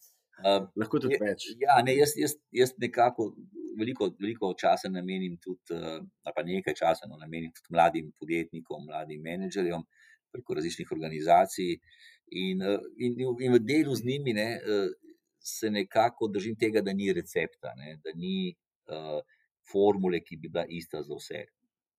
[0.45, 1.45] Uh, Lahko tudi več.
[1.57, 3.31] Ja, ne, jaz, jaz, jaz nekako
[3.79, 9.23] veliko, veliko časa namenim tudi, uh, pa nekaj časa no, namenim tudi mladim podjetnikom, mladim
[9.25, 9.87] menedžerjem
[10.35, 11.79] preko različnih organizacij.
[12.35, 14.91] In, uh, in, in v delu z njimi ne, uh,
[15.45, 18.55] se nekako držim tega, da ni recepta, ne, da ni
[18.89, 19.21] uh,
[19.71, 21.45] formule, ki bi bila ista za vse.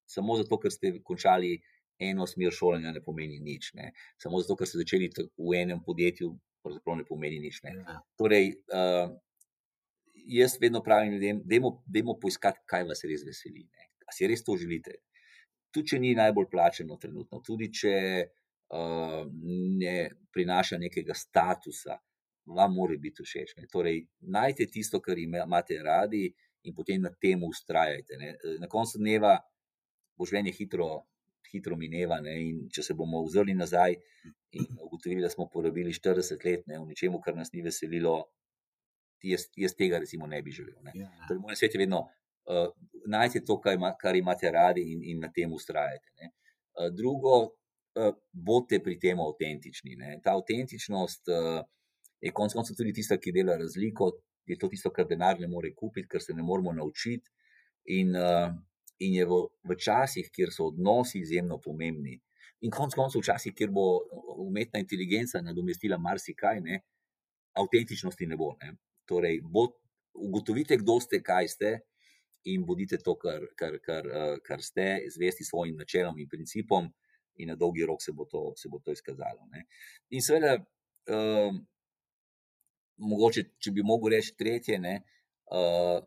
[0.09, 1.55] Samo zato, ker ste končali
[2.01, 3.71] eno smer šolanja, ne pomeni nič.
[3.77, 3.91] Ne.
[4.21, 6.33] Samo zato, ker ste začeli v enem podjetju,
[6.65, 7.61] pravzaprav ne pomeni nič.
[7.65, 7.75] Ne.
[7.79, 7.99] Ja.
[8.19, 9.13] Torej, uh,
[10.25, 11.55] jaz vedno pravim ljudem, da
[12.01, 13.65] je poiskati, kaj vas res veseli.
[13.65, 13.89] Ne.
[14.05, 14.99] A si res to želite?
[15.75, 19.21] Tudi, če ni najbolj plačeno, trenutno, tudi če uh,
[19.81, 19.95] ne
[20.31, 21.97] prinaša nekega statusa,
[22.55, 23.55] vam mora biti všeč.
[23.59, 23.67] Ne.
[23.71, 26.29] Torej, najte tisto, kar imate radi,
[26.65, 28.17] in potem na tem ustrajajte.
[28.17, 28.31] Ne.
[28.61, 29.35] Na koncu dneva
[30.17, 30.89] bo življenje hitro,
[31.51, 32.19] hitro mineva.
[32.23, 32.35] Ne.
[32.41, 33.97] In če se bomo ozrli nazaj
[34.57, 38.17] in ugotovili, da smo porabili 40 let ne, v nečem, kar nas ni veselilo,
[39.25, 40.77] jaz, jaz tega recimo ne bi želel.
[40.87, 40.95] Ne.
[41.03, 41.11] Ja.
[41.27, 42.05] Torej, moj svet je vedno,
[42.49, 42.69] uh,
[43.07, 46.11] najti to, kar, ima, kar imate radi in, in na tem ustrajate.
[46.21, 46.31] Ne.
[46.75, 47.37] Uh, drugo,
[47.95, 49.95] uh, bodite pri tem avtentični.
[49.99, 50.19] Ne.
[50.23, 51.63] Ta avtentičnost uh,
[52.21, 54.11] je konec koncev tudi tista, ki dela razliko,
[54.45, 57.29] je to tisto, kar denar ne more kupiti, kar se ne moramo naučiti.
[57.97, 58.49] In, uh,
[58.99, 62.19] in je v, v časih, kjer so odnosi izjemno pomembni.
[62.65, 63.85] In konec koncev, v časih, kjer bo
[64.41, 66.79] umetna inteligenca nadomestila marsikaj, ne,
[67.59, 68.53] avtentičnosti ne bo.
[68.61, 68.73] Ne.
[69.05, 69.75] Torej, bod,
[70.15, 71.75] ugotovite, kdo ste, kaj ste,
[72.51, 76.89] in bodite to, kar, kar, kar, uh, kar ste, zvesti svojim načelom in principom,
[77.41, 79.47] in na dolgi rok se bo to, se bo to izkazalo.
[79.51, 79.65] Ne.
[80.15, 80.55] In seveda,
[81.11, 81.57] uh,
[82.97, 84.99] mogoče, če bi mogel reči tretje, ne,
[85.51, 85.99] uh,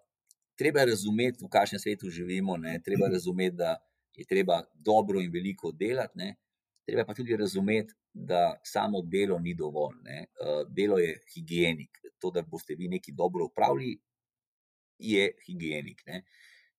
[0.59, 3.77] treba razumeti, v kakšnem svetu živimo, ne, treba razumeti, da
[4.19, 6.19] je treba dobro in veliko delati.
[6.19, 6.35] Ne.
[6.89, 9.99] Treba pa tudi razumeti, da samo delo ni dovolj.
[10.03, 10.25] Ne.
[10.41, 12.01] Uh, delo je higienik.
[12.19, 13.99] To, da boste vi nekaj dobro upravili,
[14.99, 16.03] je higienik.
[16.07, 16.23] Ne.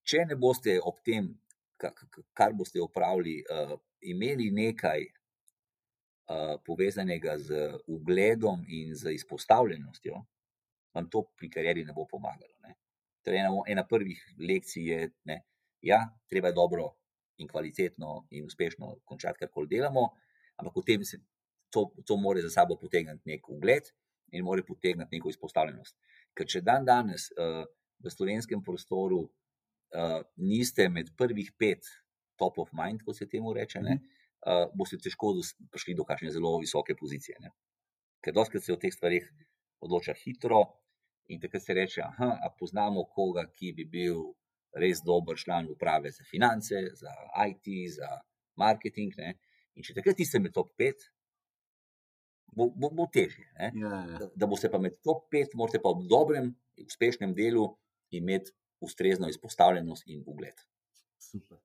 [0.04, 1.32] Če ne boste ob tem,
[1.80, 3.76] kar boste upravili, uh,
[4.12, 10.20] imeli nekaj uh, povezanega z ugledom in z izpostavljenostjo,
[10.96, 12.56] vam to pri karieri ne bo pomagalo.
[12.66, 12.76] Ne.
[13.24, 15.40] Torej, ena, ena prvih lekcij je, da
[15.82, 16.90] ja, treba je dobro
[17.40, 20.10] in kvalitetno in uspešno končati, kar koli delamo,
[20.60, 21.22] ampak potem se
[21.70, 23.91] to, to mora za sabo potegniti nek ugled
[24.32, 25.96] in mora potegniti neko izpostavljenost.
[26.36, 27.64] Ker če dan danes uh,
[27.99, 31.85] v slovenskem prostoru uh, niste med prvih pet
[32.39, 33.99] top of mind, kot se temu reče, ne,
[34.47, 35.34] uh, boste težko
[35.71, 37.39] prišli do kakšne zelo visoke pozicije.
[37.43, 37.51] Ne.
[38.23, 39.27] Ker doskrat se o teh stvarih
[39.84, 40.63] odloča hitro.
[41.30, 44.23] In takrat se reče, da poznamo koga, ki bi bil
[44.81, 47.13] res dober član uprave za finance, za
[47.45, 48.09] IT, za
[48.57, 49.13] marketing.
[49.17, 49.35] Ne?
[49.77, 51.05] In če takrat niste med top 5,
[52.57, 53.45] bo, bo, bo težje.
[53.59, 54.01] Ja, ja.
[54.17, 56.49] Da, da boste pa med top 5, morate pa v dobrem,
[56.81, 57.67] uspešnem delu
[58.11, 60.56] imeti ustrezno izpostavljenost in ugled.
[61.19, 61.57] Super.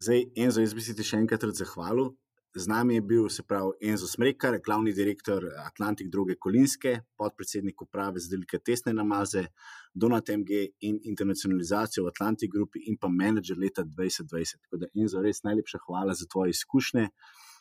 [0.00, 2.12] Zdaj, Enzo, jaz bi se ti še enkrat zahvalil.
[2.56, 8.22] Z nami je bil, se pravi, Enzo Smrekar, glavni direktor Atlantik druge Kolinske, podpredsednik uprave
[8.24, 9.44] za delikatesne namaze,
[9.94, 14.62] Donat MG in internacionalizacijo v Atlantik grupi in pa menedžer leta 2020.
[14.64, 17.08] Tako da, Enzo, res najlepša hvala za tvoje izkušnje,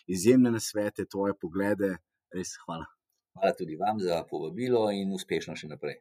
[0.07, 1.97] izjemne nasvete, tvoje poglede.
[2.33, 2.87] Res hvala.
[3.35, 5.99] Hvala tudi vam za povabilo in uspešno še naprej.